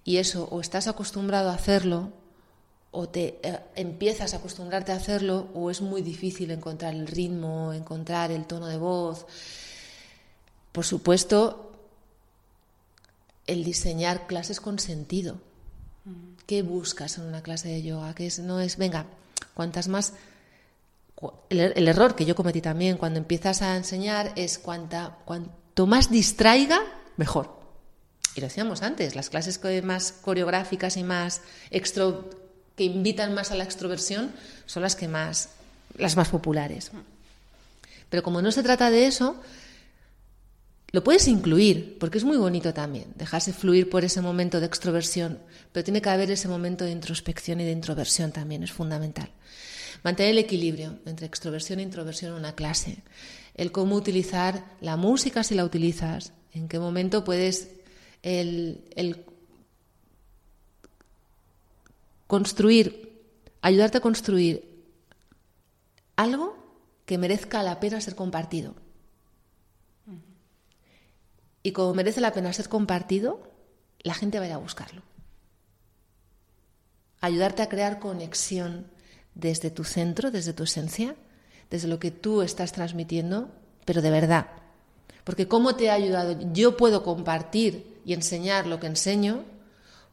[0.03, 2.13] Y eso o estás acostumbrado a hacerlo
[2.91, 7.73] o te eh, empiezas a acostumbrarte a hacerlo o es muy difícil encontrar el ritmo,
[7.73, 9.25] encontrar el tono de voz.
[10.71, 11.73] Por supuesto,
[13.45, 15.37] el diseñar clases con sentido.
[16.47, 18.15] ¿Qué buscas en una clase de yoga?
[18.15, 19.05] Que es, no es, venga,
[19.53, 20.13] cuantas más...
[21.49, 25.17] El, el, error que yo cometí también cuando empiezas a enseñar es cuanta,
[25.85, 26.81] más distraiga,
[27.17, 27.59] mejor.
[28.35, 32.29] Y lo decíamos antes, las clases más coreográficas y más extro,
[32.75, 34.31] que invitan más a la extroversión
[34.65, 35.49] son las que más
[35.97, 36.91] las más populares.
[38.09, 39.41] Pero como no se trata de eso,
[40.91, 45.39] lo puedes incluir, porque es muy bonito también, dejarse fluir por ese momento de extroversión,
[45.71, 49.29] pero tiene que haber ese momento de introspección y de introversión también, es fundamental.
[50.03, 53.03] Mantener el equilibrio entre extroversión e introversión en una clase
[53.55, 57.69] el cómo utilizar la música si la utilizas, en qué momento puedes
[58.23, 59.25] el,
[62.27, 63.21] construir,
[63.61, 64.83] ayudarte a construir
[66.15, 66.57] algo
[67.05, 68.75] que merezca la pena ser compartido.
[71.63, 73.51] Y como merece la pena ser compartido,
[73.99, 75.03] la gente va a ir a buscarlo.
[77.19, 78.87] Ayudarte a crear conexión
[79.35, 81.15] desde tu centro, desde tu esencia,
[81.69, 83.49] desde lo que tú estás transmitiendo,
[83.85, 84.47] pero de verdad.
[85.23, 86.37] Porque ¿cómo te ha ayudado?
[86.53, 89.43] Yo puedo compartir y enseñar lo que enseño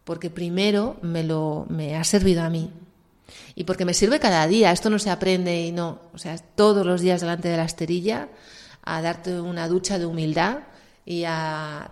[0.05, 2.71] porque primero me lo me ha servido a mí.
[3.55, 6.87] Y porque me sirve cada día, esto no se aprende y no, o sea, todos
[6.87, 8.29] los días delante de la esterilla
[8.85, 10.61] a darte una ducha de humildad
[11.05, 11.91] y a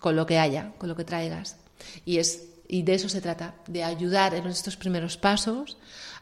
[0.00, 1.56] con lo que haya, con lo que traigas.
[2.04, 5.78] Y es y de eso se trata, de ayudar en estos primeros pasos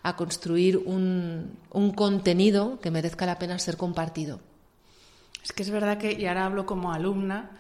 [0.07, 4.39] a construir un, un contenido que merezca la pena ser compartido.
[5.43, 7.51] Es que es verdad que, y ahora hablo como alumna,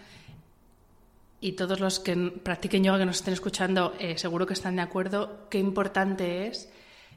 [1.40, 4.82] y todos los que practiquen yoga que nos estén escuchando eh, seguro que están de
[4.82, 6.70] acuerdo, qué importante es,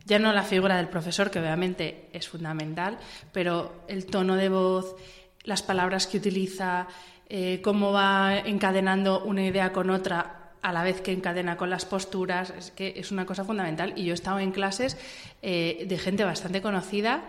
[0.06, 2.98] ya no la figura del profesor, que obviamente es fundamental,
[3.32, 4.96] pero el tono de voz,
[5.44, 6.88] las palabras que utiliza,
[7.28, 11.86] eh, cómo va encadenando una idea con otra a la vez que encadena con las
[11.86, 13.93] posturas, es que es una cosa fundamental.
[13.95, 14.97] Y yo he estado en clases
[15.41, 17.24] eh, de gente bastante conocida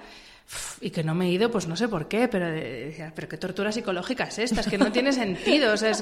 [0.80, 3.36] y que no me he ido, pues no sé por qué, pero decía, pero qué
[3.36, 5.92] tortura psicológica es esta, es que no tiene sentido, sea,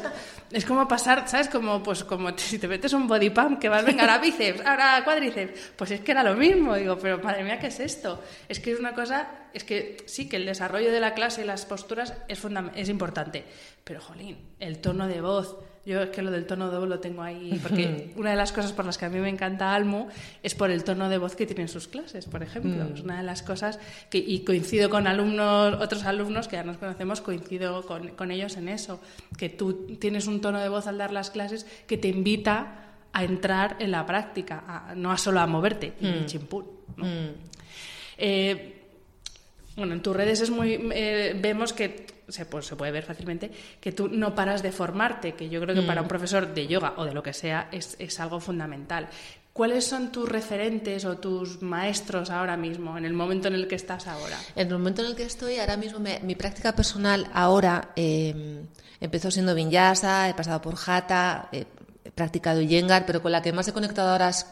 [0.51, 1.49] es, como pasar, ¿sabes?
[1.49, 5.03] Como, pues, como si te metes un body pump que vas, venga, ahora bíceps, ahora
[5.05, 8.23] cuádriceps, pues es que era lo mismo, digo, pero madre mía, ¿qué es esto?
[8.49, 11.45] Es que es una cosa, es que sí, que el desarrollo de la clase y
[11.45, 12.41] las posturas es,
[12.75, 13.45] es importante,
[13.85, 15.59] pero jolín, el tono de voz,
[15.89, 18.53] yo es que lo del tono de voz lo tengo ahí, porque una de las
[18.53, 20.09] cosas por las que a mí me encanta Almo
[20.43, 22.85] es por el tono de voz que tiene en sus clases, por ejemplo.
[22.85, 22.95] Mm.
[22.95, 23.79] Es una de las cosas
[24.11, 28.69] que, y coincido con alumnos, otros alumnos que ya nos conocemos, coincido con, ellos en
[28.69, 29.01] eso,
[29.39, 32.85] que tú tienes un tono de voz al dar las clases que te invita
[33.15, 37.05] a entrar en la práctica, no a solo a moverte, y mm.
[37.05, 37.29] mm.
[38.19, 38.78] eh,
[39.79, 43.51] bueno, en tus redes es muy, eh, vemos que se, pues, se puede ver fácilmente,
[43.81, 46.05] que tú no paras de formarte, que yo creo que para mm.
[46.05, 49.09] un profesor de yoga o de lo que sea es, es algo fundamental.
[49.53, 53.77] ¿Cuáles son tus referentes o tus maestros ahora mismo, en el momento en el que
[53.77, 54.37] estás ahora?
[54.55, 58.65] En el momento en el que estoy, ahora mismo, mi práctica personal ahora eh,
[59.01, 61.67] empezó siendo vinyasa, he pasado por jata, he
[62.15, 64.47] practicado yengar, pero con la que más he conectado ahora es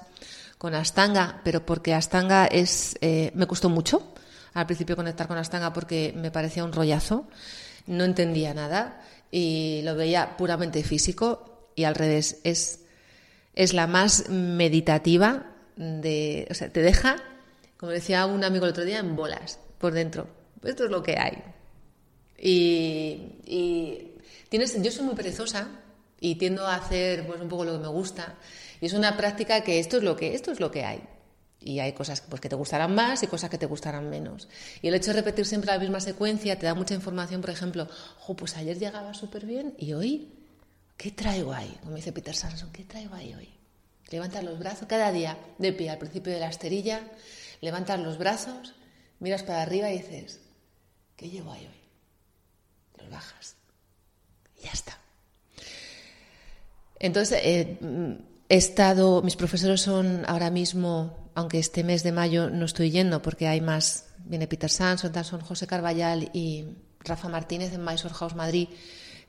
[0.59, 4.12] con Astanga, pero porque Astanga es, eh, me costó mucho
[4.57, 7.29] al principio conectar con Astanga porque me parecía un rollazo
[7.87, 9.01] no entendía nada
[9.31, 12.81] y lo veía puramente físico y al revés, es,
[13.55, 17.17] es la más meditativa de, o sea, te deja,
[17.77, 20.27] como decía un amigo el otro día, en bolas por dentro.
[20.65, 21.43] Esto es lo que hay.
[22.39, 24.15] Y,
[24.49, 25.69] tienes, yo soy muy perezosa
[26.19, 28.37] y tiendo a hacer pues un poco lo que me gusta.
[28.81, 31.03] Y es una práctica que esto es lo que esto es lo que hay.
[31.61, 34.49] Y hay cosas pues, que te gustarán más y cosas que te gustarán menos.
[34.83, 37.89] Y el hecho de repetir siempre la misma secuencia te da mucha información, por ejemplo,
[38.37, 40.33] pues ayer llegaba súper bien y hoy,
[40.97, 41.77] ¿qué traigo ahí?
[41.83, 43.49] Como dice Peter Sanson, ¿qué traigo ahí hoy?
[44.11, 47.03] Levantas los brazos cada día de pie al principio de la esterilla,
[47.61, 48.75] levantas los brazos,
[49.19, 50.41] miras para arriba y dices,
[51.17, 53.01] ¿qué llevo ahí hoy?
[53.03, 53.57] Los bajas.
[54.61, 54.99] Y ya está.
[56.99, 57.79] Entonces, eh,
[58.49, 63.20] he estado, mis profesores son ahora mismo, aunque este mes de mayo no estoy yendo
[63.20, 66.64] porque hay más, viene Peter Sanz, son José Carballal y
[67.01, 68.70] Rafa Martínez en Mysore House Madrid,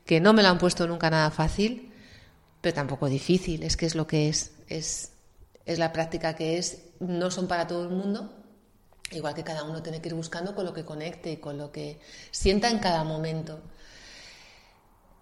[0.06, 1.92] que no me lo han puesto nunca nada fácil,
[2.62, 5.12] pero tampoco difícil, es que es lo que es, es,
[5.66, 8.34] es la práctica que es, no son para todo el mundo,
[9.12, 11.74] igual que cada uno tiene que ir buscando con lo que conecte y con lo
[11.74, 12.00] que
[12.32, 13.60] sienta en cada momento.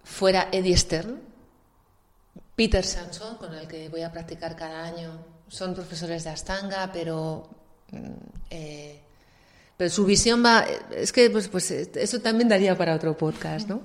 [0.04, 1.20] Fuera Eddie Stern,
[2.56, 7.48] Peter Sanson, con el que voy a practicar cada año, son profesores de Astanga, pero,
[7.92, 7.98] mm,
[8.50, 9.00] eh,
[9.78, 10.66] pero su visión va.
[10.92, 13.82] Es que pues, pues, eso también daría para otro podcast, ¿no?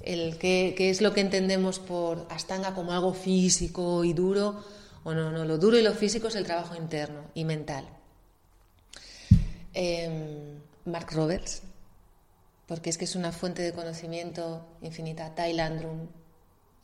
[0.00, 4.64] El qué, es lo que entendemos por Astanga como algo físico y duro,
[5.04, 7.88] o no, no, lo duro y lo físico es el trabajo interno y mental.
[9.74, 11.62] Em, Mark Roberts,
[12.66, 15.34] porque es que es una fuente de conocimiento infinita.
[15.34, 16.08] Ty Landrum,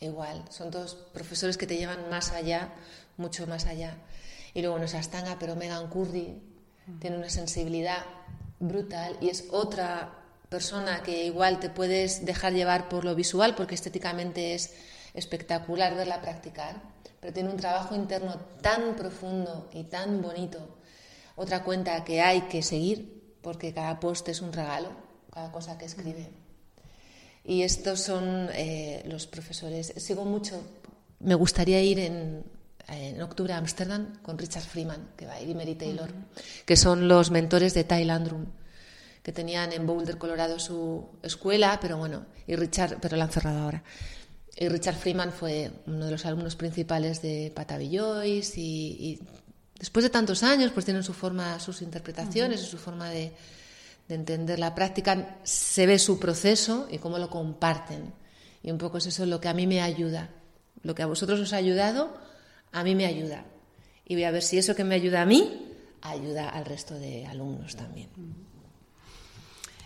[0.01, 0.45] igual.
[0.51, 2.73] Son dos profesores que te llevan más allá,
[3.16, 3.96] mucho más allá.
[4.54, 6.40] Y luego no es Astanga, pero Megan Curry
[6.98, 8.04] tiene una sensibilidad
[8.60, 13.74] brutal y es otra persona que igual te puedes dejar llevar por lo visual, porque
[13.74, 14.74] estéticamente es
[15.14, 16.82] espectacular verla practicar,
[17.20, 20.76] pero tiene un trabajo interno tan profundo y tan bonito.
[21.36, 24.90] Otra cuenta que hay que seguir, porque cada post es un regalo,
[25.32, 26.28] cada cosa que escribe.
[27.44, 29.92] Y estos son eh, los profesores.
[29.96, 30.60] Sigo mucho.
[31.20, 32.44] Me gustaría ir en,
[33.22, 36.11] octubre a Ámsterdam con Richard Freeman, que va a ir, y Mary Taylor,
[36.66, 38.47] que son los mentores de Ty Landrum,
[39.22, 43.61] que tenían en Boulder, Colorado, su escuela, pero bueno, y Richard, pero la han cerrado
[43.61, 43.83] ahora.
[44.57, 49.20] Y Richard Freeman fue uno de los alumnos principales de Patavi Joyce y,
[49.78, 53.33] después de tantos años, pues tienen su forma, sus interpretaciones y su forma de,
[54.09, 58.12] de entender la práctica, se ve su proceso y cómo lo comparten.
[58.62, 60.30] Y un poco es eso lo que a mí me ayuda.
[60.83, 62.12] Lo que a vosotros os ha ayudado,
[62.73, 63.45] a mí me ayuda.
[64.07, 65.68] Y voy a ver si eso que me ayuda a mí,
[66.03, 68.09] ayuda al resto de alumnos también.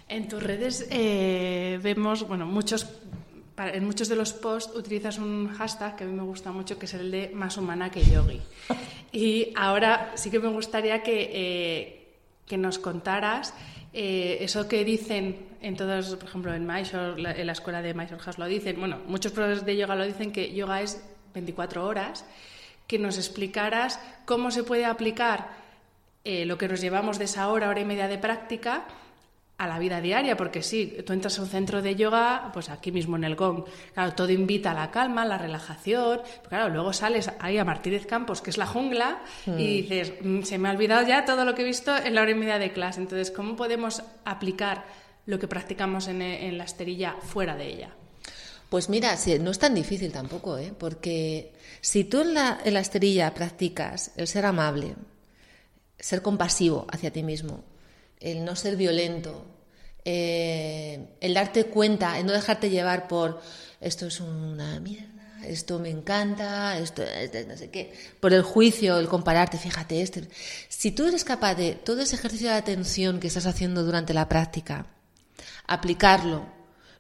[0.08, 2.88] En tus redes eh, vemos, bueno, muchos,
[3.58, 6.86] en muchos de los posts utilizas un hashtag que a mí me gusta mucho, que
[6.86, 8.40] es el de más humana que yogi.
[9.12, 12.08] Y ahora sí que me gustaría que, eh,
[12.44, 13.54] que nos contaras
[13.98, 18.20] eh, eso que dicen en todos, por ejemplo, en Mysore, en la escuela de Mysore
[18.20, 22.26] House lo dicen, bueno, muchos profesores de yoga lo dicen que yoga es 24 horas,
[22.86, 25.48] que nos explicaras cómo se puede aplicar
[26.24, 28.86] eh, lo que nos llevamos de esa hora, hora y media de práctica
[29.58, 32.92] a la vida diaria, porque sí, tú entras a un centro de yoga, pues aquí
[32.92, 33.64] mismo en el GOM,
[33.94, 37.64] claro, todo invita a la calma, a la relajación, pero claro, luego sales ahí a
[37.64, 39.56] Martínez Campos, que es la jungla, y mm.
[39.56, 42.32] dices, mm, se me ha olvidado ya todo lo que he visto en la hora
[42.32, 44.84] y media de clase, entonces, ¿cómo podemos aplicar
[45.24, 47.90] lo que practicamos en, en la esterilla fuera de ella?
[48.68, 50.72] Pues mira, no es tan difícil tampoco, ¿eh?
[50.76, 51.52] porque
[51.86, 54.96] si tú en la, en la esterilla practicas el ser amable,
[55.96, 57.62] ser compasivo hacia ti mismo,
[58.18, 59.46] el no ser violento,
[60.04, 63.40] eh, el darte cuenta, el no dejarte llevar por
[63.80, 67.04] esto es una mierda, esto me encanta, esto
[67.46, 70.28] no sé qué, por el juicio, el compararte, fíjate, este.
[70.68, 74.28] Si tú eres capaz de todo ese ejercicio de atención que estás haciendo durante la
[74.28, 74.88] práctica,
[75.68, 76.46] aplicarlo,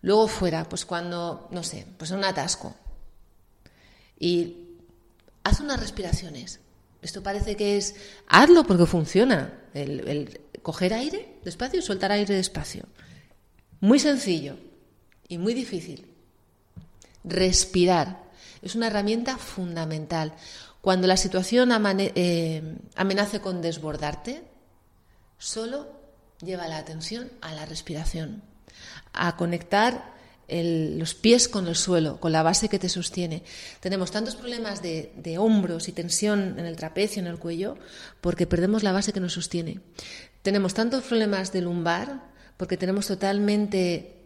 [0.00, 2.76] luego fuera, pues cuando, no sé, pues en un atasco,
[4.16, 4.62] y
[5.46, 6.60] haz unas respiraciones.
[7.02, 7.94] Esto parece que es,
[8.26, 9.52] hazlo porque funciona.
[9.74, 12.86] el, coger aire despacio y soltar aire despacio.
[13.78, 14.56] Muy sencillo
[15.28, 16.10] y muy difícil.
[17.22, 18.24] Respirar
[18.60, 20.34] es una herramienta fundamental.
[20.80, 24.42] Cuando la situación eh, amenace con desbordarte,
[25.38, 25.86] solo
[26.40, 28.42] lleva la atención a la respiración,
[29.12, 30.15] a conectar
[30.48, 33.42] los pies con el suelo, con la base que te sostiene.
[33.80, 37.76] Tenemos tantos problemas de, hombros y tensión en el trapecio, en el cuello,
[38.20, 39.80] porque perdemos la base que nos sostiene.
[40.42, 42.22] Tenemos tantos problemas de lumbar
[42.56, 44.16] porque tenemos totalmente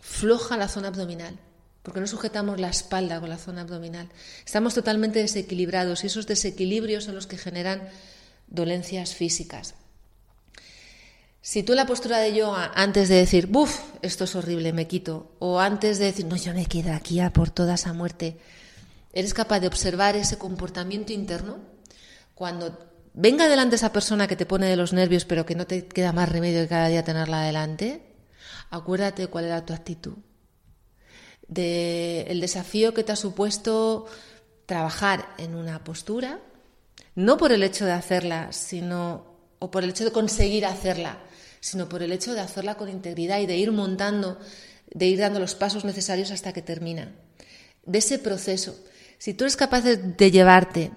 [0.00, 1.38] floja la zona abdominal,
[1.82, 4.08] porque no sujetamos la espalda con la zona abdominal.
[4.44, 7.88] Estamos totalmente desequilibrados y esos desequilibrios son los que generan
[8.48, 9.74] dolencias físicas.
[11.46, 15.30] Si tú la postura de yoga, antes de decir, buf, esto es horrible, me quito,
[15.38, 18.36] o antes de decir, no, yo me quedo aquí a por toda esa muerte,
[19.12, 21.58] eres capaz de observar ese comportamiento interno,
[22.34, 22.76] cuando
[23.14, 26.12] venga delante esa persona que te pone de los nervios, pero que no te queda
[26.12, 28.02] más remedio que cada día tenerla delante,
[28.70, 30.14] acuérdate cuál era tu actitud.
[31.46, 34.06] De el desafío que te ha supuesto
[34.66, 36.40] trabajar en una postura,
[37.14, 41.20] no por el hecho de hacerla, sino o por el hecho de conseguir hacerla,
[41.66, 44.38] sino por el hecho de hacerla con integridad y de ir montando,
[44.94, 47.10] de ir dando los pasos necesarios hasta que termina.
[47.84, 48.78] De ese proceso.
[49.18, 50.92] Si tú eres capaz de, llevarte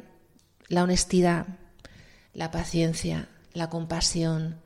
[0.68, 1.48] la honestidad,
[2.36, 4.62] la paciencia, la compasión,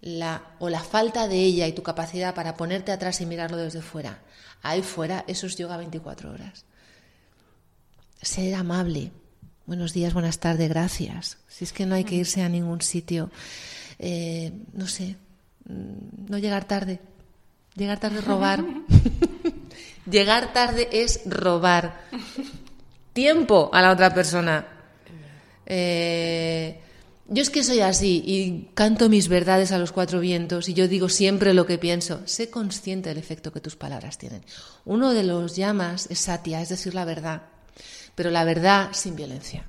[0.00, 3.82] la, o la falta de ella y tu capacidad para ponerte atrás y mirarlo desde
[3.82, 4.22] fuera,
[4.62, 6.66] ahí fuera, eso es yoga 24 horas.
[8.22, 9.10] Ser amable.
[9.66, 11.38] Buenos días, buenas tardes, gracias.
[11.48, 13.32] Si es que no hay que irse a ningún sitio,
[13.98, 15.16] eh, no sé,
[15.68, 17.00] no llegar tarde.
[17.74, 18.64] Llegar tarde es robar.
[20.10, 22.00] llegar tarde es robar
[23.12, 24.66] tiempo a la otra persona.
[25.66, 26.80] Eh,
[27.26, 30.88] yo es que soy así y canto mis verdades a los cuatro vientos y yo
[30.88, 32.22] digo siempre lo que pienso.
[32.26, 34.44] Sé consciente del efecto que tus palabras tienen.
[34.84, 37.42] Uno de los llamas es satia, es decir, la verdad,
[38.14, 39.66] pero la verdad sin violencia.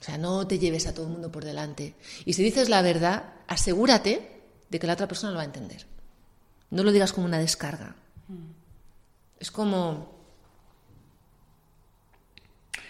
[0.00, 1.94] O sea, no te lleves a todo el mundo por delante.
[2.24, 5.84] Y si dices la verdad, asegúrate de que la otra persona lo va a entender.
[6.70, 7.96] No lo digas como una descarga.
[9.38, 10.18] Es como...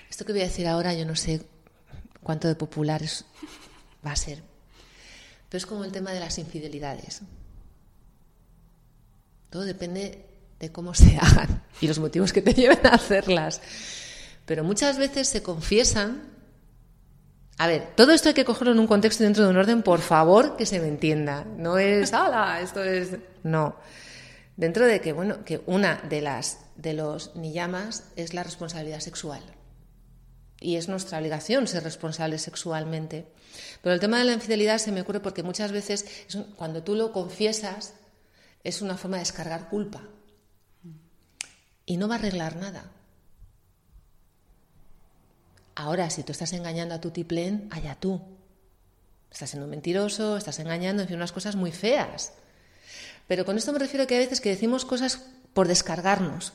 [0.08, 1.46] Esto que voy a decir ahora, yo no sé
[2.22, 3.02] cuánto de popular
[4.06, 4.42] va a ser.
[5.48, 7.22] Pero es como el tema de las infidelidades.
[9.48, 10.26] Todo depende
[10.58, 13.62] de cómo se hagan y los motivos que te lleven a hacerlas.
[14.44, 16.28] Pero muchas veces se confiesan.
[17.60, 20.00] A ver, todo esto hay que cogerlo en un contexto dentro de un orden, por
[20.00, 21.44] favor, que se me entienda.
[21.44, 22.58] No es, ¡hala!
[22.62, 23.18] Esto es.
[23.42, 23.76] No.
[24.56, 29.42] Dentro de que, bueno, que una de las de los niyamas es la responsabilidad sexual
[30.58, 33.26] y es nuestra obligación ser responsables sexualmente.
[33.82, 36.06] Pero el tema de la infidelidad se me ocurre porque muchas veces
[36.56, 37.92] cuando tú lo confiesas
[38.64, 40.00] es una forma de descargar culpa
[41.84, 42.90] y no va a arreglar nada.
[45.80, 48.20] Ahora, si tú estás engañando a tu tiplén, allá tú.
[49.30, 52.34] Estás siendo mentiroso, estás engañando, en fin, unas cosas muy feas.
[53.26, 55.24] Pero con esto me refiero a que a veces que decimos cosas
[55.54, 56.52] por descargarnos,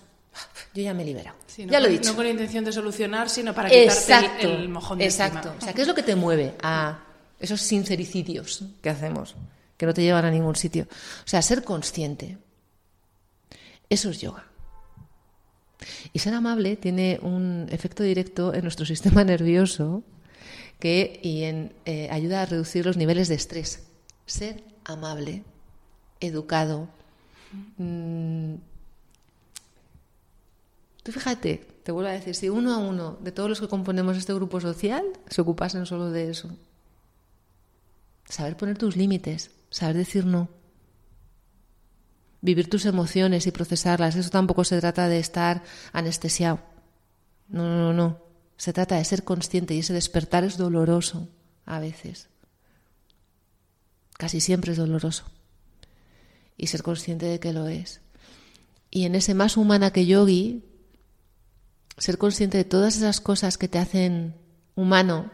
[0.75, 1.37] yo ya me he liberado.
[1.57, 2.11] ya lo he dicho.
[2.11, 5.55] No con la intención de solucionar, sino para quitarte el, mojón de Exacto.
[5.57, 6.99] O sea, ¿qué es lo que te mueve a
[7.39, 9.35] esos sincericidios que hacemos,
[9.75, 10.83] que no te llevan a ningún sitio?
[10.83, 12.37] O sea, ser consciente.
[13.89, 14.45] Eso es yoga.
[16.13, 20.03] Y ser amable tiene un efecto directo en nuestro sistema nervioso
[20.79, 23.83] que y en, eh, ayuda a reducir los niveles de estrés.
[24.25, 25.43] Ser amable,
[26.19, 26.89] educado,
[27.77, 28.55] mmm,
[31.05, 34.17] Tú fíjate, te vuelvo a decir, si uno a uno de todos los que componemos
[34.17, 36.49] este grupo social se ocupasen solo de eso.
[38.27, 40.49] Saber poner tus límites, saber decir no.
[42.45, 44.15] Vivir tus emociones y procesarlas.
[44.15, 46.59] Eso tampoco se trata de estar anestesiado.
[47.47, 48.19] No, no, no.
[48.55, 51.27] Se trata de ser consciente y ese despertar es doloroso
[51.65, 52.29] a veces.
[54.13, 55.23] Casi siempre es doloroso.
[56.55, 58.01] Y ser consciente de que lo es.
[58.91, 60.63] Y en ese más humana que yogi,
[61.97, 64.35] ser consciente de todas esas cosas que te hacen
[64.75, 65.31] humano,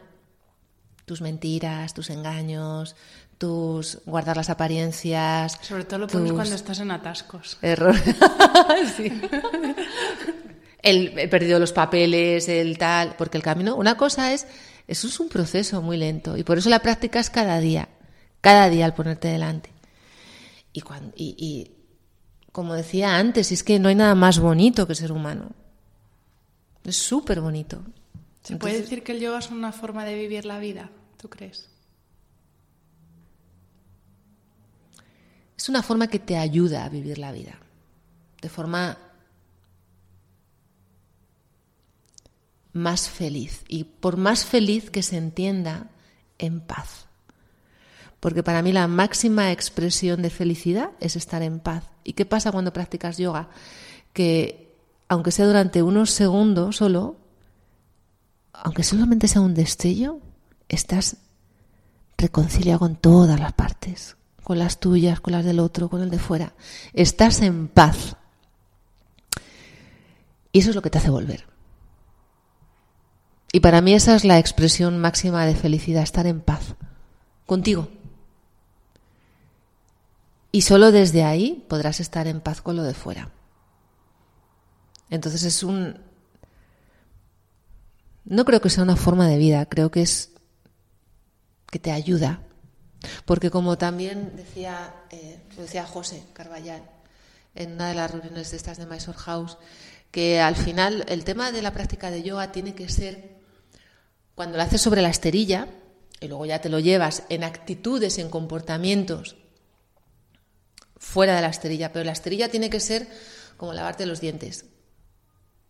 [1.04, 2.96] tus mentiras, tus engaños,
[3.42, 5.58] tus guardar las apariencias.
[5.62, 7.58] Sobre todo lo pones cuando estás en atascos.
[7.64, 7.96] Error.
[8.96, 9.12] sí.
[10.84, 14.46] el, he perdido los papeles, el tal, porque el camino, una cosa es,
[14.88, 17.90] eso es un proceso muy lento y por eso la práctica es cada día,
[18.42, 19.72] cada día al ponerte delante.
[20.72, 21.72] Y, cuando, y, y
[22.52, 25.50] como decía antes, es que no hay nada más bonito que ser humano.
[26.84, 27.82] Es súper bonito.
[28.44, 30.92] ¿Se puede decir que el yoga es una forma de vivir la vida?
[31.18, 31.71] ¿Tú crees?
[35.62, 37.60] Es una forma que te ayuda a vivir la vida.
[38.42, 38.98] De forma
[42.74, 43.64] más feliz.
[43.68, 45.92] Y por más feliz que se entienda,
[46.40, 47.06] en paz.
[48.20, 51.84] Porque para mí la máxima expresión de felicidad es estar en paz.
[52.04, 53.50] ¿Y qué pasa cuando practicas yoga?
[54.14, 54.76] Que
[55.10, 57.18] aunque sea durante unos segundos solo,
[58.52, 60.22] aunque solamente sea un destello,
[60.70, 61.18] estás
[62.18, 64.16] reconciliado con todas las partes,
[64.52, 66.52] con las tuyas, con las del otro, con el de fuera.
[66.92, 68.18] Estás en paz.
[70.52, 71.46] Y eso es lo que te hace volver.
[73.54, 76.76] Y para mí esa es la expresión máxima de felicidad, estar en paz
[77.46, 77.88] contigo.
[80.52, 83.32] Y solo desde ahí podrás estar en paz con lo de fuera.
[85.10, 85.98] Entonces es un,
[88.26, 90.34] No creo que sea una forma de vida, creo que es
[91.68, 92.42] que te ayuda.
[93.26, 96.84] Porque como también decía, eh, decía José Carballal
[97.56, 99.58] en una de las reuniones de estas de Mysore House,
[100.12, 103.38] que al final el tema de la práctica de yoga tiene que ser
[104.36, 105.68] cuando lo haces sobre la esterilla
[106.20, 109.36] y luego ya te lo llevas en actitudes, en comportamientos
[111.02, 113.08] fuera de la esterilla, pero la esterilla tiene que ser
[113.58, 114.66] como lavarte los dientes.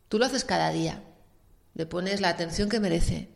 [0.10, 1.02] Tú lo haces cada día,
[1.74, 3.30] le pones la atención que merece,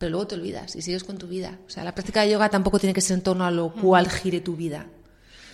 [0.00, 1.58] pero luego te olvidas y sigues con tu vida.
[1.66, 4.08] O sea, la práctica de yoga tampoco tiene que ser en torno a lo cual
[4.08, 4.86] gire tu vida.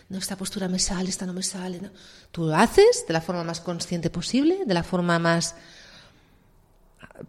[0.09, 1.81] No, esta postura me sale, esta no me sale.
[1.81, 1.91] No.
[2.31, 5.57] Tú lo haces de la forma más consciente posible, de la forma más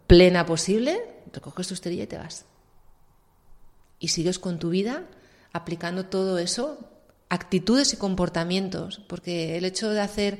[0.06, 2.44] plena posible, recoges tu esterilla y te vas.
[3.98, 5.04] Y sigues con tu vida
[5.52, 6.78] aplicando todo eso,
[7.30, 10.38] actitudes y comportamientos, porque el hecho de hacer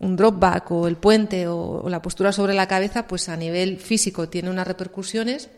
[0.00, 3.78] un drop back o el puente o, la postura sobre la cabeza, pues a nivel
[3.78, 5.48] físico tiene unas repercusiones,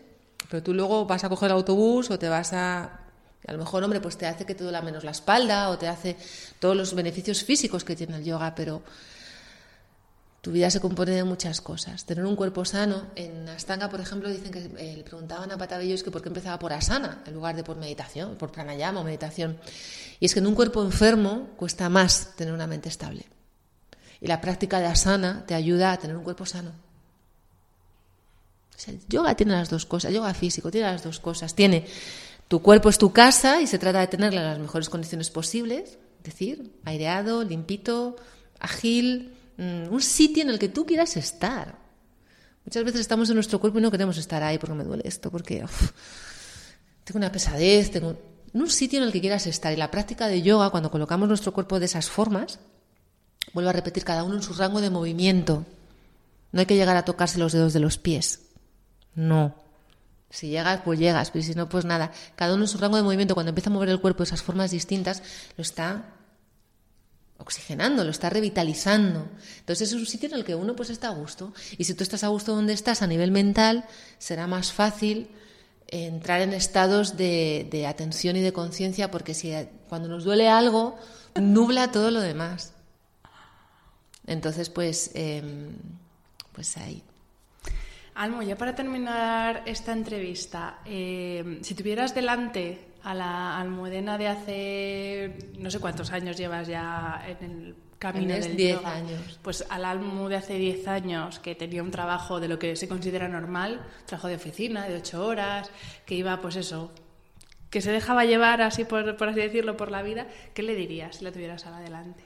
[0.49, 2.97] pero tú luego vas a coger el autobús o te vas a...
[3.47, 5.87] A lo mejor, hombre, pues te hace que te duela menos la espalda o te
[5.87, 6.15] hace
[6.59, 8.83] todos los beneficios físicos que tiene el yoga, pero
[10.41, 12.05] tu vida se compone de muchas cosas.
[12.05, 16.03] Tener un cuerpo sano, en Astanga, por ejemplo, dicen que eh, le preguntaban a Patabillos
[16.03, 19.57] que por qué empezaba por asana en lugar de por meditación, por pranayama o meditación.
[20.19, 23.25] Y es que en un cuerpo enfermo cuesta más tener una mente estable.
[24.21, 26.71] Y la práctica de asana te ayuda a tener un cuerpo sano.
[28.87, 31.55] el yoga tiene las dos cosas, el yoga físico tiene las dos cosas.
[31.55, 31.85] Tiene
[32.47, 35.97] tu cuerpo es tu casa y se trata de tenerla en las mejores condiciones posibles,
[36.17, 38.17] es decir, aireado, limpito,
[38.59, 41.79] ágil, mm, un sitio en el que tú quieras estar.
[42.65, 45.31] Muchas veces estamos en nuestro cuerpo y no queremos estar ahí porque me duele esto,
[45.31, 45.63] porque
[47.05, 48.17] tengo una pesadez, tengo
[48.53, 49.71] en un sitio en el que quieras estar.
[49.71, 52.59] Y la práctica de yoga, cuando colocamos nuestro cuerpo de esas formas,
[53.53, 55.65] Vuelvo a repetir, cada uno en su rango de movimiento.
[56.51, 58.41] No hay que llegar a tocarse los dedos de los pies.
[59.15, 59.55] No.
[60.29, 62.11] Si llegas, pues llegas, pero si no, pues nada.
[62.35, 64.41] Cada uno en su rango de movimiento, cuando empieza a mover el cuerpo de esas
[64.41, 65.21] formas distintas,
[65.57, 66.05] lo está
[67.37, 69.27] oxigenando, lo está revitalizando.
[69.59, 71.53] Entonces es un sitio en el que uno pues está a gusto.
[71.77, 73.85] Y si tú estás a gusto donde estás a nivel mental,
[74.19, 75.27] será más fácil
[75.87, 79.53] entrar en estados de, de atención y de conciencia, porque si
[79.89, 80.97] cuando nos duele algo,
[81.35, 82.73] nubla todo lo demás.
[84.27, 85.75] Entonces, pues, em,
[86.51, 87.03] pues ahí.
[88.15, 95.51] Almo, ya para terminar esta entrevista, em, si tuvieras delante a la almudena de hace
[95.57, 99.39] no sé cuántos años llevas ya en el camino del 10 años.
[99.41, 102.87] Pues al almu de hace 10 años que tenía un trabajo de lo que se
[102.87, 105.71] considera normal, trabajo de oficina de 8 horas,
[106.05, 106.91] que iba pues eso,
[107.69, 111.17] que se dejaba llevar así por, por así decirlo por la vida, ¿qué le dirías
[111.17, 112.23] si la tuvieras al adelante?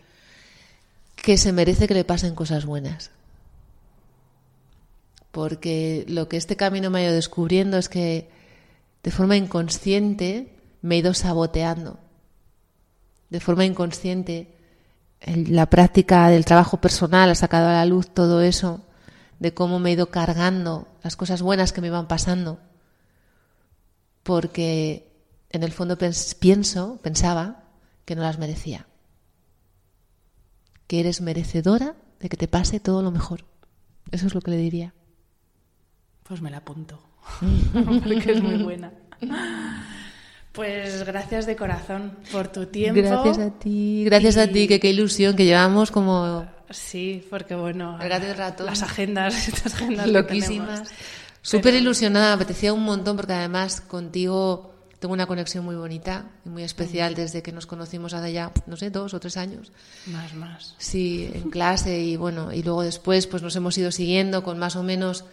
[1.15, 3.11] Que se merece que le pasen cosas buenas.
[5.31, 8.29] Porque lo que este camino me ha ido descubriendo es que
[9.03, 11.99] de forma inconsciente me he ido saboteando.
[13.29, 14.55] De forma inconsciente
[15.25, 18.81] la práctica del trabajo personal ha sacado a la luz todo eso,
[19.39, 22.59] de cómo me he ido cargando las cosas buenas que me iban pasando.
[24.23, 25.11] Porque
[25.49, 25.97] en el fondo
[26.39, 27.63] pienso, pensaba
[28.05, 28.85] que no las merecía
[30.87, 33.45] que eres merecedora de que te pase todo lo mejor.
[34.11, 34.93] Eso es lo que le diría.
[36.23, 36.99] Pues me la apunto,
[38.03, 38.91] porque es muy buena.
[40.51, 43.01] Pues gracias de corazón por tu tiempo.
[43.01, 46.45] Gracias a ti, gracias a ti, que qué ilusión que llevamos como...
[46.69, 48.63] Sí, porque bueno, rato.
[48.63, 50.89] las agendas, estas agendas loquísimas.
[51.41, 56.49] Súper ilusionada, me apetecía un montón porque además contigo tengo una conexión muy bonita y
[56.49, 59.71] muy especial desde que nos conocimos hace ya, no sé, dos o tres años.
[60.07, 60.75] Más, más.
[60.77, 64.75] Sí, en clase y bueno, y luego después pues nos hemos ido siguiendo con más
[64.75, 65.25] o menos,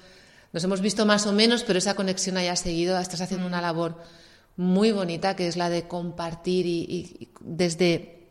[0.52, 2.98] nos hemos visto más o menos, pero esa conexión haya seguido.
[2.98, 4.02] Estás haciendo una labor
[4.56, 8.28] muy bonita que es la de compartir y, desde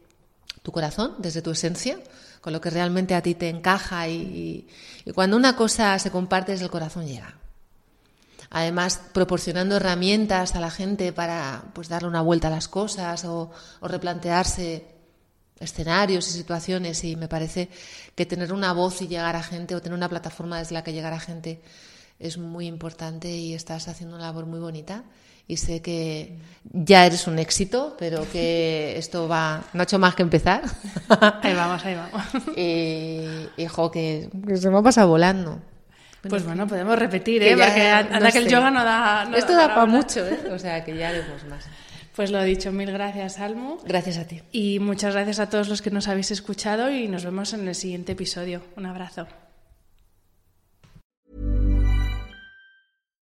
[0.61, 1.97] tu corazón, desde tu esencia,
[2.41, 4.67] con lo que realmente a ti te encaja y,
[5.05, 7.40] y cuando una cosa se comparte desde el corazón llega
[8.51, 13.49] además proporcionando herramientas a la gente para pues darle una vuelta a las cosas o,
[13.81, 14.85] replantearse
[15.59, 17.69] escenarios y situaciones y me parece
[18.13, 20.91] que tener una voz y llegar a gente o tener una plataforma desde la que
[20.91, 21.61] llegar a gente
[22.19, 25.03] es muy importante y estás haciendo una labor muy bonita
[25.47, 30.15] y sé que ya eres un éxito, pero que esto va, no ha hecho más
[30.15, 30.63] que empezar.
[31.41, 32.23] Ahí vamos, ahí vamos.
[32.57, 35.70] y, hijo, que, que se me ha pasado volando
[36.29, 37.55] pues bueno, podemos repetir, ¿eh?
[37.57, 39.29] Porque anda que el yoga no da.
[39.35, 40.39] Esto da para mucho, ¿eh?
[40.51, 41.65] O sea, que ya haremos más.
[42.15, 43.79] Pues lo dicho, mil gracias, Almo.
[43.85, 44.41] Gracias a ti.
[44.51, 47.75] Y muchas gracias a todos los que nos habéis escuchado y nos vemos en el
[47.75, 48.61] siguiente episodio.
[48.75, 49.27] Un abrazo.